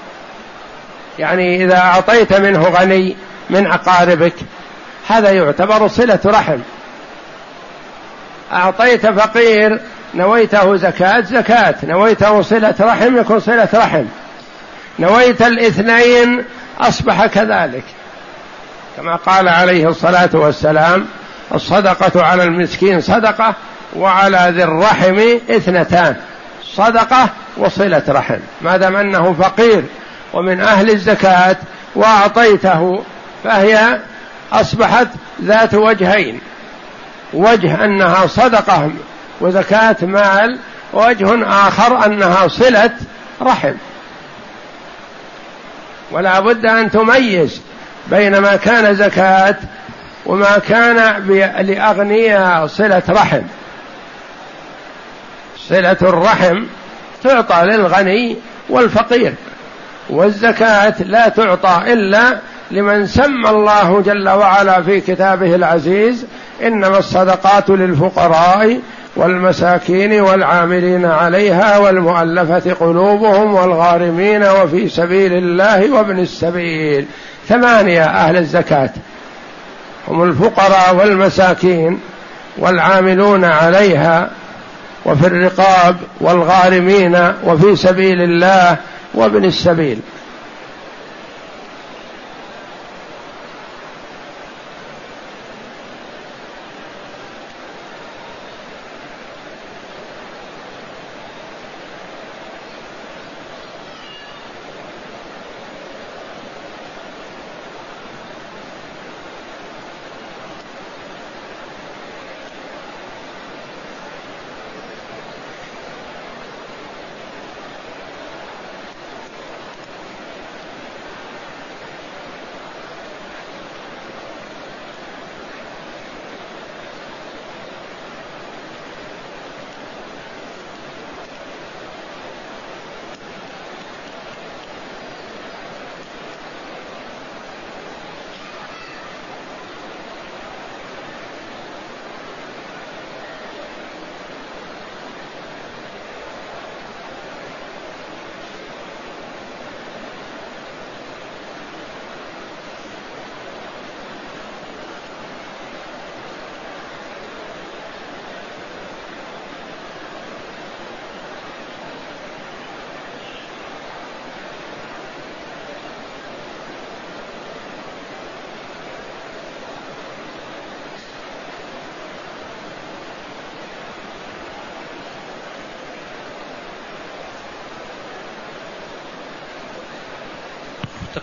يعني 1.19 1.65
إذا 1.65 1.79
أعطيت 1.79 2.33
منه 2.33 2.63
غني 2.63 3.17
من 3.51 3.67
أقاربك 3.67 4.35
هذا 5.09 5.31
يعتبر 5.31 5.89
صلة 5.89 6.19
رحم. 6.27 6.59
أعطيت 8.53 9.07
فقير 9.07 9.81
نويته 10.15 10.77
زكاة 10.77 11.21
زكاة. 11.21 11.75
نويته 11.83 12.43
صلة 12.43 12.75
رحم 12.81 13.17
يكون 13.17 13.41
صلة 13.41 13.69
رحم. 13.75 14.05
نويت 14.99 15.43
الاثنين 15.43 16.45
أصبح 16.81 17.27
كذلك. 17.27 17.85
كما 18.97 19.17
قال 19.17 19.49
عليه 19.49 19.89
الصلاة 19.89 20.31
والسلام 20.33 21.07
الصدقة 21.55 22.25
على 22.25 22.45
المسكين 22.45 23.01
صدقة 23.01 23.55
وعلى 23.97 24.53
ذي 24.57 24.65
الرحم 24.65 25.19
اثنتان. 25.51 26.17
صدقة 26.79 27.29
وصلة 27.57 28.03
رحم. 28.09 28.39
ما 28.61 28.77
دام 28.77 28.97
أنه 28.97 29.33
فقير 29.33 29.85
ومن 30.33 30.61
أهل 30.61 30.91
الزكاة 30.91 31.57
وأعطيته 31.95 33.03
فهي 33.45 33.99
أصبحت 34.53 35.09
ذات 35.43 35.75
وجهين. 35.75 36.41
وجه 37.33 37.85
أنها 37.85 38.27
صدقة 38.27 38.91
وزكاة 39.41 39.97
مال 40.03 40.59
وجه 40.93 41.45
آخر 41.67 42.07
أنها 42.07 42.49
صلة 42.49 42.91
رحم. 43.43 43.75
ولا 46.11 46.41
بد 46.41 46.67
أن 46.67 46.91
تميز 46.91 47.61
بين 48.11 48.39
ما 48.39 48.57
كان 48.57 48.95
زكاة 48.95 49.57
وما 50.27 50.59
كان 50.69 51.27
لأغنياء 51.67 52.67
صلة 52.67 53.03
رحم. 53.09 53.43
صلة 55.69 55.97
الرحم 56.03 56.65
تعطى 57.25 57.67
للغني 57.67 58.37
والفقير 58.69 59.35
والزكاة 60.11 60.95
لا 61.01 61.29
تعطى 61.29 61.93
إلا 61.93 62.39
لمن 62.71 63.07
سمى 63.07 63.51
الله 63.51 64.01
جل 64.01 64.29
وعلا 64.29 64.83
في 64.83 65.01
كتابه 65.01 65.55
العزيز 65.55 66.27
إنما 66.63 66.99
الصدقات 66.99 67.71
للفقراء 67.71 68.81
والمساكين 69.17 70.21
والعاملين 70.21 71.05
عليها 71.05 71.79
والمؤلفة 71.79 72.73
قلوبهم 72.81 73.55
والغارمين 73.55 74.43
وفي 74.43 74.89
سبيل 74.89 75.33
الله 75.33 75.91
وابن 75.91 76.19
السبيل. 76.19 77.07
ثمانية 77.49 78.05
أهل 78.05 78.37
الزكاة. 78.37 78.91
هم 80.09 80.23
الفقراء 80.23 80.95
والمساكين 80.95 82.01
والعاملون 82.59 83.45
عليها 83.45 84.31
وفي 85.05 85.27
الرقاب 85.27 85.97
والغارمين 86.21 87.33
وفي 87.45 87.77
سبيل 87.77 88.23
الله 88.23 88.77
وابن 89.15 89.45
السبيل. 89.45 89.99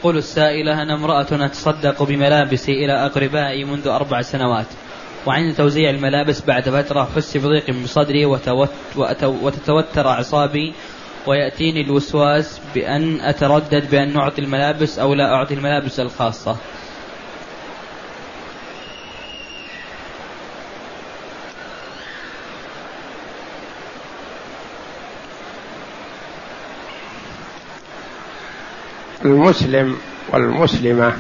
تقول 0.06 0.18
السائلة 0.18 0.82
أنا 0.82 0.94
امرأة 0.94 1.28
أتصدق 1.32 2.04
بملابسي 2.04 2.72
إلى 2.72 3.06
أقربائي 3.06 3.64
منذ 3.64 3.88
أربع 3.88 4.22
سنوات 4.22 4.66
وعند 5.26 5.56
توزيع 5.56 5.90
الملابس 5.90 6.46
بعد 6.46 6.70
فترة 6.70 7.10
حس 7.16 7.38
بضيق 7.38 7.72
بصدري 7.84 8.26
وتتوتر 9.26 10.08
أعصابي 10.08 10.74
ويأتيني 11.28 11.82
الوسواس 11.82 12.62
بأن 12.76 13.22
أتردد 13.22 13.90
بأن 13.92 14.14
نعطي 14.14 14.42
الملابس 14.42 15.00
أو 15.00 15.14
لا 15.14 15.34
أعطي 15.34 15.54
الملابس 15.54 16.00
الخاصة. 16.00 16.58
المسلم 29.26 29.98
والمسلمة 30.30 31.14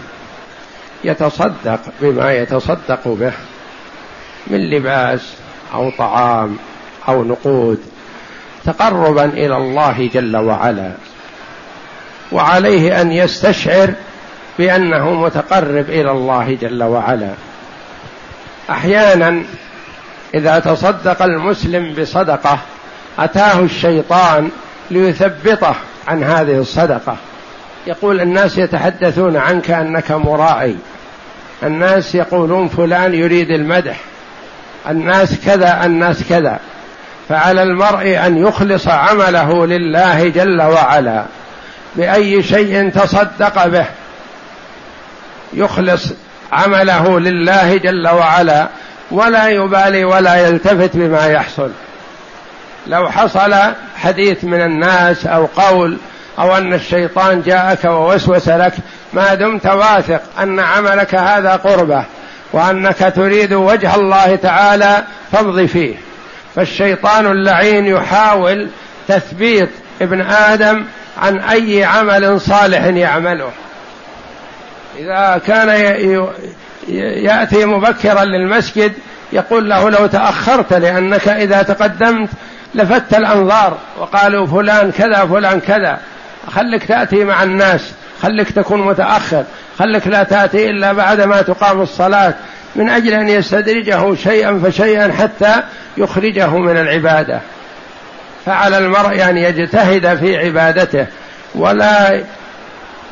يتصدق 1.03 1.79
بما 2.01 2.33
يتصدق 2.33 3.07
به 3.07 3.33
من 4.47 4.69
لباس 4.69 5.33
أو 5.73 5.91
طعام 5.97 6.57
أو 7.07 7.23
نقود 7.23 7.79
تقربا 8.65 9.25
إلى 9.25 9.57
الله 9.57 10.09
جل 10.13 10.37
وعلا. 10.37 10.91
وعليه 12.31 13.01
أن 13.01 13.11
يستشعر 13.11 13.93
بأنه 14.59 15.13
متقرب 15.13 15.89
إلى 15.89 16.11
الله 16.11 16.57
جل 16.61 16.83
وعلا. 16.83 17.31
أحيانا 18.69 19.43
إذا 20.33 20.59
تصدق 20.59 21.21
المسلم 21.21 21.93
بصدقة 21.93 22.59
أتاه 23.19 23.59
الشيطان 23.59 24.49
ليثبطه 24.91 25.75
عن 26.07 26.23
هذه 26.23 26.59
الصدقة. 26.59 27.17
يقول 27.87 28.21
الناس 28.21 28.57
يتحدثون 28.57 29.37
عنك 29.37 29.71
أنك 29.71 30.11
مراعي. 30.11 30.75
الناس 31.63 32.15
يقولون 32.15 32.67
فلان 32.67 33.13
يريد 33.13 33.51
المدح. 33.51 33.97
الناس 34.89 35.45
كذا 35.45 35.85
الناس 35.85 36.23
كذا. 36.29 36.59
فعلى 37.29 37.63
المرء 37.63 38.19
أن 38.25 38.37
يخلص 38.37 38.87
عمله 38.87 39.65
لله 39.65 40.29
جل 40.29 40.61
وعلا. 40.61 41.25
بأي 41.95 42.43
شيء 42.43 42.89
تصدق 42.89 43.67
به. 43.67 43.85
يخلص 45.53 46.13
عمله 46.51 47.19
لله 47.19 47.77
جل 47.77 48.07
وعلا. 48.07 48.67
ولا 49.11 49.47
يبالي 49.47 50.05
ولا 50.05 50.47
يلتفت 50.47 50.97
بما 50.97 51.27
يحصل. 51.27 51.71
لو 52.87 53.09
حصل 53.09 53.55
حديث 53.97 54.43
من 54.43 54.61
الناس 54.61 55.25
أو 55.25 55.45
قول 55.45 55.97
أو 56.39 56.57
أن 56.57 56.73
الشيطان 56.73 57.41
جاءك 57.41 57.85
ووسوس 57.85 58.49
لك 58.49 58.73
ما 59.13 59.33
دمت 59.33 59.65
واثق 59.65 60.21
أن 60.39 60.59
عملك 60.59 61.15
هذا 61.15 61.55
قربة 61.55 62.05
وأنك 62.53 63.13
تريد 63.15 63.53
وجه 63.53 63.95
الله 63.95 64.35
تعالى 64.35 65.03
فامض 65.31 65.65
فيه. 65.65 65.95
فالشيطان 66.55 67.25
اللعين 67.25 67.85
يحاول 67.85 68.69
تثبيت 69.07 69.69
ابن 70.01 70.21
آدم 70.21 70.85
عن 71.21 71.39
أي 71.39 71.83
عمل 71.83 72.41
صالح 72.41 72.83
يعمله. 72.83 73.51
إذا 74.99 75.41
كان 75.47 75.69
يأتي 77.25 77.65
مبكرا 77.65 78.23
للمسجد 78.23 78.93
يقول 79.33 79.69
له 79.69 79.89
لو 79.89 80.07
تأخرت 80.07 80.73
لأنك 80.73 81.27
إذا 81.27 81.61
تقدمت 81.61 82.29
لفت 82.75 83.13
الأنظار 83.13 83.77
وقالوا 83.99 84.47
فلان 84.47 84.91
كذا 84.91 85.25
فلان 85.25 85.59
كذا. 85.59 85.99
خلك 86.51 86.85
تأتي 86.85 87.23
مع 87.23 87.43
الناس 87.43 87.91
خلك 88.21 88.51
تكون 88.51 88.81
متأخر 88.81 89.43
خلك 89.79 90.07
لا 90.07 90.23
تأتي 90.23 90.69
إلا 90.69 90.93
بعد 90.93 91.21
ما 91.21 91.41
تقام 91.41 91.81
الصلاة 91.81 92.33
من 92.75 92.89
أجل 92.89 93.13
أن 93.13 93.29
يستدرجه 93.29 94.15
شيئا 94.15 94.61
فشيئا 94.63 95.13
حتى 95.13 95.53
يخرجه 95.97 96.57
من 96.57 96.77
العبادة. 96.77 97.39
فعلى 98.45 98.77
المرء 98.77 99.29
أن 99.29 99.37
يجتهد 99.37 100.17
في 100.17 100.37
عبادته 100.37 101.07
ولا 101.55 102.23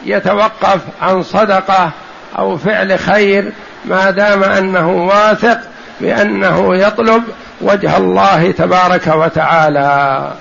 يتوقف 0.05 0.79
عن 1.01 1.23
صدقة 1.23 1.91
أو 2.38 2.57
فعل 2.57 2.99
خير 2.99 3.51
ما 3.86 4.11
دام 4.11 4.43
أنه 4.43 4.89
واثق 4.89 5.59
بأنه 6.01 6.75
يطلب 6.75 7.23
وجه 7.61 7.97
الله 7.97 8.51
تبارك 8.51 9.07
وتعالى. 9.07 10.31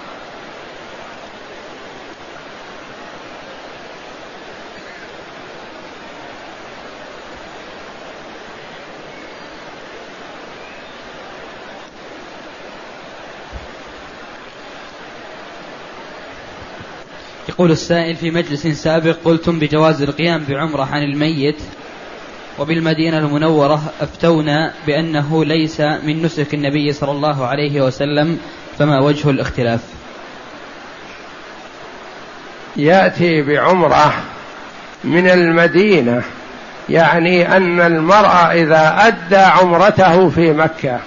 يقول 17.52 17.70
السائل 17.70 18.16
في 18.16 18.30
مجلس 18.30 18.66
سابق 18.66 19.16
قلتم 19.24 19.58
بجواز 19.58 20.02
القيام 20.02 20.44
بعمرة 20.48 20.88
عن 20.92 21.02
الميت 21.02 21.56
وبالمدينة 22.58 23.18
المنورة 23.18 23.82
أفتونا 24.00 24.72
بأنه 24.86 25.44
ليس 25.44 25.80
من 25.80 26.22
نسك 26.22 26.54
النبي 26.54 26.92
صلى 26.92 27.10
الله 27.10 27.46
عليه 27.46 27.80
وسلم 27.80 28.38
فما 28.78 29.00
وجه 29.00 29.30
الاختلاف؟ 29.30 29.80
يأتي 32.76 33.42
بعمرة 33.42 34.14
من 35.04 35.28
المدينة 35.28 36.22
يعني 36.88 37.56
أن 37.56 37.80
المرأة 37.80 38.52
إذا 38.52 38.96
أدى 38.98 39.36
عمرته 39.36 40.28
في 40.28 40.52
مكة 40.52 41.00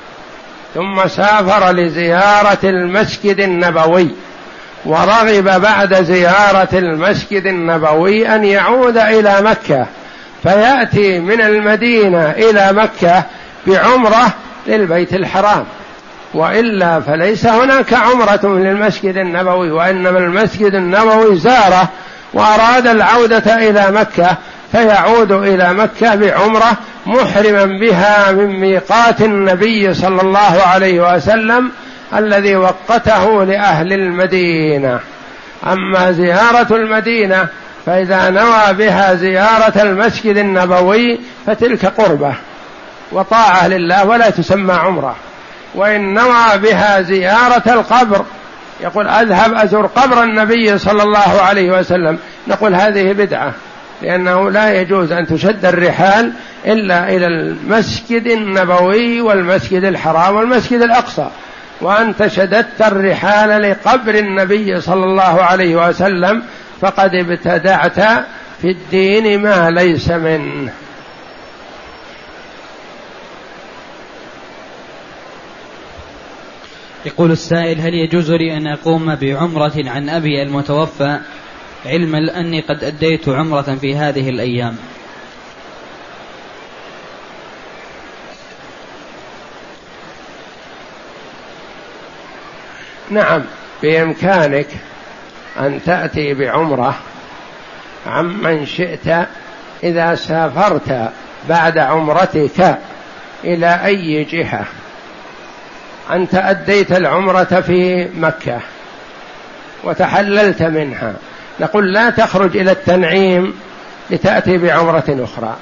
ثم 0.73 1.07
سافر 1.07 1.71
لزيارة 1.71 2.59
المسجد 2.63 3.39
النبوي 3.39 4.11
ورغب 4.85 5.61
بعد 5.61 6.03
زيارة 6.03 6.67
المسجد 6.73 7.45
النبوي 7.45 8.35
أن 8.35 8.45
يعود 8.45 8.97
إلى 8.97 9.41
مكة 9.41 9.85
فيأتي 10.43 11.19
من 11.19 11.41
المدينة 11.41 12.31
إلى 12.31 12.69
مكة 12.73 13.23
بعمرة 13.67 14.33
للبيت 14.67 15.13
الحرام. 15.13 15.65
وإلا 16.33 16.99
فليس 16.99 17.45
هناك 17.45 17.93
عمرة 17.93 18.39
للمسجد 18.43 19.17
النبوي 19.17 19.71
وإنما 19.71 20.19
المسجد 20.19 20.73
النبوي 20.73 21.35
زاره 21.35 21.89
وأراد 22.33 22.87
العودة 22.87 23.69
إلى 23.69 23.91
مكة 23.91 24.37
فيعود 24.71 25.31
إلى 25.31 25.73
مكة 25.73 26.15
بعمرة 26.15 26.77
محرما 27.05 27.65
بها 27.65 28.31
من 28.31 28.59
ميقات 28.59 29.21
النبي 29.21 29.93
صلى 29.93 30.21
الله 30.21 30.61
عليه 30.73 31.15
وسلم 31.15 31.71
الذي 32.13 32.55
وقته 32.55 33.43
لأهل 33.43 33.93
المدينة. 33.93 34.99
أما 35.67 36.11
زيارة 36.11 36.75
المدينة 36.75 37.47
فإذا 37.85 38.29
نوى 38.29 38.73
بها 38.73 39.15
زيارة 39.15 39.81
المسجد 39.81 40.37
النبوي 40.37 41.19
فتلك 41.47 41.85
قربة 41.85 42.33
وطاعة 43.11 43.67
لله 43.67 44.05
ولا 44.05 44.29
تسمى 44.29 44.73
عمرة. 44.73 45.15
وإن 45.75 46.13
نوى 46.13 46.57
بها 46.57 47.01
زيارة 47.01 47.73
القبر 47.73 48.25
يقول 48.81 49.07
أذهب 49.07 49.53
أزور 49.53 49.85
قبر 49.85 50.23
النبي 50.23 50.77
صلى 50.77 51.03
الله 51.03 51.41
عليه 51.41 51.79
وسلم. 51.79 52.19
نقول 52.47 52.75
هذه 52.75 53.11
بدعة 53.11 53.53
لأنه 54.01 54.51
لا 54.51 54.81
يجوز 54.81 55.11
أن 55.11 55.27
تشد 55.27 55.65
الرحال 55.65 56.31
إلا 56.65 57.09
إلى 57.09 57.27
المسجد 57.27 58.27
النبوي 58.27 59.21
والمسجد 59.21 59.83
الحرام 59.83 60.35
والمسجد 60.35 60.81
الأقصى. 60.81 61.29
وأنت 61.81 62.27
شددت 62.27 62.81
الرحال 62.81 63.61
لقبر 63.61 64.15
النبي 64.15 64.81
صلى 64.81 65.03
الله 65.03 65.41
عليه 65.41 65.87
وسلم 65.87 66.43
فقد 66.81 67.09
ابتدعت 67.15 67.99
في 68.61 68.67
الدين 68.71 69.41
ما 69.41 69.69
ليس 69.69 70.11
منه. 70.11 70.71
يقول 77.05 77.31
السائل 77.31 77.81
هل 77.81 77.93
يجوز 77.93 78.31
لي 78.31 78.57
أن 78.57 78.67
أقوم 78.67 79.15
بعمرة 79.15 79.73
عن 79.77 80.09
أبي 80.09 80.41
المتوفى؟ 80.41 81.19
علما 81.85 82.39
أني 82.39 82.61
قد 82.61 82.83
أديت 82.83 83.29
عمرة 83.29 83.77
في 83.81 83.95
هذه 83.95 84.29
الأيام. 84.29 84.77
نعم 93.09 93.41
بإمكانك 93.83 94.67
أن 95.59 95.79
تأتي 95.85 96.33
بعمرة 96.33 96.95
عمن 98.07 98.65
شئت 98.65 99.27
إذا 99.83 100.15
سافرت 100.15 101.11
بعد 101.49 101.77
عمرتك 101.77 102.77
إلى 103.43 103.85
أي 103.85 104.23
جهة. 104.23 104.65
أنت 106.11 106.35
أديت 106.35 106.91
العمرة 106.91 107.61
في 107.61 108.09
مكة 108.15 108.59
وتحللت 109.83 110.63
منها. 110.63 111.13
نقول 111.59 111.93
لا 111.93 112.09
تخرج 112.09 112.57
إلى 112.57 112.71
التنعيم 112.71 113.59
لتأتي 114.09 114.57
بعمرة 114.57 115.03
أخرى. 115.09 115.55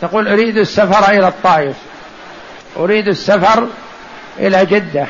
تقول 0.00 0.28
أريد 0.28 0.56
السفر 0.56 1.12
إلى 1.12 1.28
الطائف 1.28 1.76
أريد 2.76 3.08
السفر 3.08 3.66
إلى 4.38 4.66
جدة. 4.66 5.06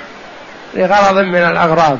لغرض 0.75 1.17
من 1.17 1.37
الأغراض. 1.37 1.99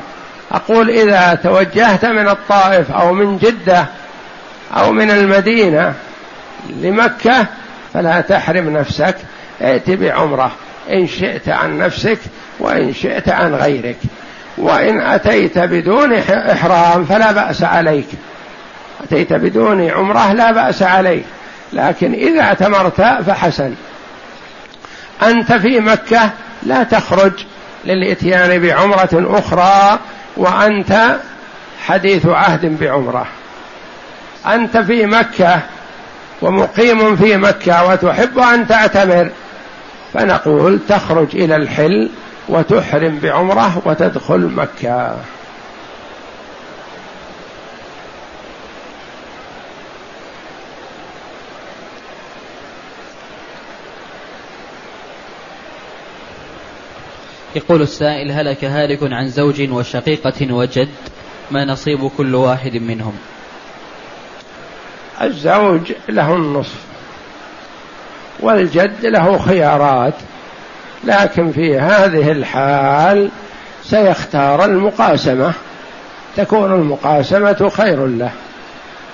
أقول 0.51 0.89
إذا 0.89 1.39
توجهت 1.43 2.05
من 2.05 2.27
الطائف 2.27 2.91
أو 2.91 3.13
من 3.13 3.37
جدة 3.37 3.85
أو 4.77 4.91
من 4.91 5.11
المدينة 5.11 5.93
لمكة 6.69 7.45
فلا 7.93 8.21
تحرم 8.21 8.69
نفسك 8.69 9.15
ائت 9.61 9.89
بعمرة. 9.89 10.51
إن 10.91 11.07
شئت 11.07 11.49
عن 11.49 11.77
نفسك 11.77 12.19
وإن 12.59 12.93
شئت 12.93 13.29
عن 13.29 13.55
غيرك. 13.55 13.97
وإن 14.57 15.01
أتيت 15.01 15.57
بدون 15.57 16.13
إحرام 16.29 17.05
فلا 17.05 17.31
بأس 17.31 17.63
عليك. 17.63 18.07
أتيت 19.03 19.33
بدون 19.33 19.89
عمرة 19.89 20.33
لا 20.33 20.51
بأس 20.51 20.83
عليك. 20.83 21.25
لكن 21.73 22.13
إذا 22.13 22.41
اعتمرت 22.41 23.01
فحسن. 23.01 23.73
أنت 25.23 25.53
في 25.53 25.79
مكة 25.79 26.29
لا 26.63 26.83
تخرج. 26.83 27.33
للإتيان 27.85 28.61
بعمرة 28.61 29.39
أخرى 29.39 29.99
وأنت 30.37 31.19
حديث 31.85 32.25
عهد 32.25 32.79
بعمرة. 32.79 33.25
أنت 34.45 34.77
في 34.77 35.05
مكة 35.05 35.59
ومقيم 36.41 37.15
في 37.15 37.37
مكة 37.37 37.85
وتحب 37.85 38.39
أن 38.39 38.67
تعتمر 38.67 39.29
فنقول 40.13 40.79
تخرج 40.89 41.27
إلى 41.33 41.55
الحل 41.55 42.09
وتحرم 42.49 43.19
بعمرة 43.23 43.81
وتدخل 43.85 44.39
مكة. 44.39 45.15
يقول 57.55 57.81
السائل 57.81 58.31
هلك 58.31 58.63
هالك 58.63 58.99
عن 59.01 59.27
زوج 59.27 59.69
وشقيقة 59.71 60.53
وجد 60.53 60.89
ما 61.51 61.65
نصيب 61.65 62.07
كل 62.17 62.35
واحد 62.35 62.73
منهم؟ 62.73 63.13
الزوج 65.21 65.91
له 66.09 66.35
النصف 66.35 66.81
والجد 68.39 69.05
له 69.05 69.37
خيارات 69.37 70.13
لكن 71.03 71.51
في 71.51 71.79
هذه 71.79 72.31
الحال 72.31 73.29
سيختار 73.83 74.65
المقاسمة 74.65 75.53
تكون 76.37 76.73
المقاسمة 76.73 77.71
خير 77.77 78.05
له. 78.05 78.31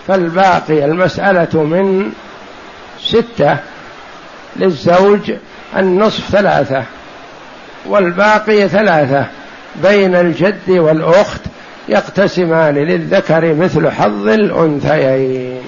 فالباقي 0.07 0.85
المسألة 0.85 1.63
من 1.63 2.11
ستة 2.99 3.57
للزوج 4.55 5.31
النصف 5.77 6.29
ثلاثة. 6.29 6.83
والباقي 7.87 8.69
ثلاثة 8.69 9.25
بين 9.83 10.15
الجد 10.15 10.69
والأخت 10.69 11.41
يقتسمان 11.89 12.75
للذكر 12.75 13.53
مثل 13.53 13.89
حظ 13.89 14.27
الأنثيين. 14.27 15.61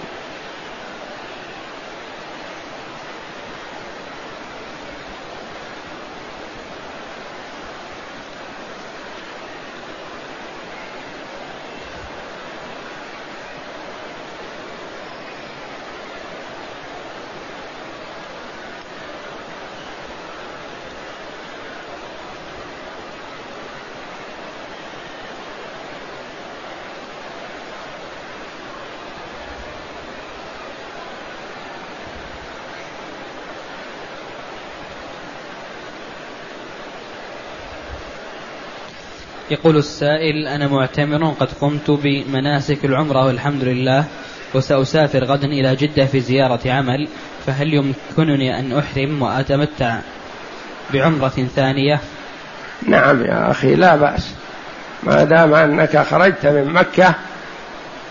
يقول 39.68 39.80
السائل 39.80 40.48
أنا 40.48 40.68
معتمر 40.68 41.34
قد 41.40 41.48
قمت 41.62 41.92
بمناسك 41.92 42.86
العمرة 42.86 43.26
والحمد 43.26 43.64
لله 43.64 44.04
وسأسافر 44.54 45.24
غدا 45.24 45.48
إلى 45.48 45.76
جدة 45.76 46.06
في 46.06 46.20
زيارة 46.20 46.72
عمل 46.72 47.08
فهل 47.46 47.74
يمكنني 47.74 48.60
أن 48.60 48.78
أحرم 48.78 49.22
وأتمتع 49.22 50.00
بعمرة 50.94 51.48
ثانية؟ 51.56 52.00
نعم 52.88 53.26
يا 53.26 53.52
أخي 53.52 53.76
لا 53.76 53.96
بأس. 53.96 54.34
ما 55.04 55.24
دام 55.24 55.54
أنك 55.54 55.98
خرجت 55.98 56.46
من 56.46 56.74
مكة 56.74 57.16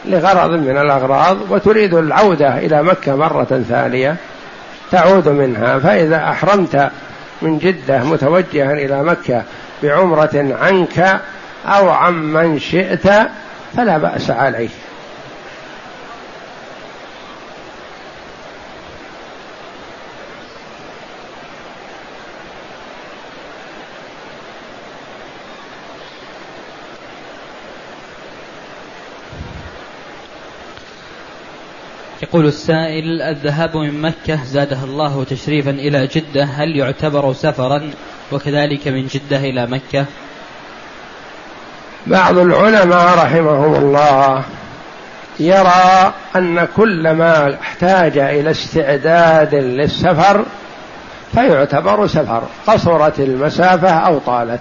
لغرض 0.04 0.50
من 0.50 0.78
الأغراض 0.78 1.50
وتريد 1.50 1.94
العودة 1.94 2.58
إلى 2.58 2.82
مكة 2.82 3.16
مرة 3.16 3.64
ثانية 3.68 4.16
تعود 4.90 5.28
منها. 5.28 5.78
فإذا 5.78 6.16
أحرمت 6.16 6.90
من 7.42 7.58
جدة 7.58 8.04
متوجها 8.04 8.72
إلى 8.72 9.02
مكة 9.02 9.42
بعمرة 9.82 10.56
عنك 10.60 11.20
أو 11.64 11.90
عمن 11.90 12.58
شئت 12.58 13.08
فلا 13.76 13.98
بأس 13.98 14.30
عليه 14.30 14.68
يقول 32.22 32.46
السائل 32.46 33.22
الذهاب 33.22 33.76
من 33.76 34.00
مكة 34.00 34.44
زادها 34.44 34.84
الله 34.84 35.24
تشريفا 35.24 35.70
إلى 35.70 36.06
جدة 36.06 36.44
هل 36.44 36.76
يعتبر 36.76 37.32
سفرا؟ 37.32 37.90
وكذلك 38.32 38.88
من 38.88 39.06
جدة 39.06 39.36
إلى 39.36 39.66
مكة. 39.66 40.06
بعض 42.06 42.38
العلماء 42.38 43.18
رحمهم 43.18 43.74
الله 43.74 44.42
يرى 45.40 46.12
أن 46.36 46.68
كل 46.76 47.10
ما 47.10 47.54
احتاج 47.62 48.18
إلى 48.18 48.50
استعداد 48.50 49.54
للسفر 49.54 50.44
فيعتبر 51.34 52.06
سفر 52.06 52.42
قصرت 52.66 53.20
المسافة 53.20 53.90
أو 53.90 54.18
طالت. 54.18 54.60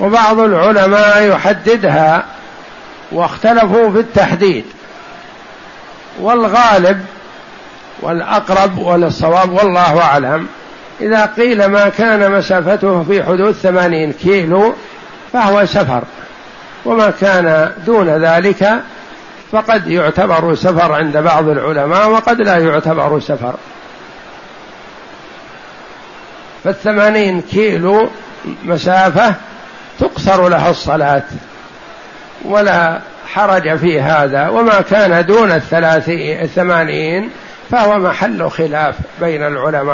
وبعض 0.00 0.38
العلماء 0.38 1.22
يحددها 1.22 2.24
واختلفوا 3.12 3.90
في 3.90 3.98
التحديد. 3.98 4.64
والغالب 6.20 7.04
والأقرب 8.02 8.78
والصواب 8.78 9.52
والله 9.52 10.00
أعلم 10.02 10.46
إذا 11.00 11.26
قيل 11.26 11.66
ما 11.66 11.88
كان 11.88 12.32
مسافته 12.32 13.02
في 13.02 13.22
حدود 13.22 13.52
ثمانين 13.52 14.12
كيلو 14.12 14.74
فهو 15.34 15.66
سفر. 15.66 16.02
وما 16.84 17.10
كان 17.20 17.72
دون 17.86 18.08
ذلك 18.08 18.72
فقد 19.52 19.86
يعتبر 19.88 20.54
سفر 20.54 20.92
عند 20.92 21.16
بعض 21.16 21.48
العلماء 21.48 22.10
وقد 22.10 22.40
لا 22.40 22.58
يعتبر 22.58 23.20
سفر. 23.20 23.54
فالثمانين 26.64 27.40
كيلو 27.40 28.08
مسافة 28.64 29.34
تقصر 30.00 30.48
لها 30.48 30.70
الصلاة 30.70 31.22
ولا 32.44 33.00
حرج 33.26 33.76
في 33.76 34.00
هذا. 34.00 34.48
وما 34.48 34.80
كان 34.80 35.26
دون 35.26 35.52
الثلاثين 35.52 36.42
الثمانين 36.42 37.30
فهو 37.70 37.98
محل 37.98 38.50
خلاف 38.50 38.94
بين 39.20 39.42
العلماء. 39.42 39.84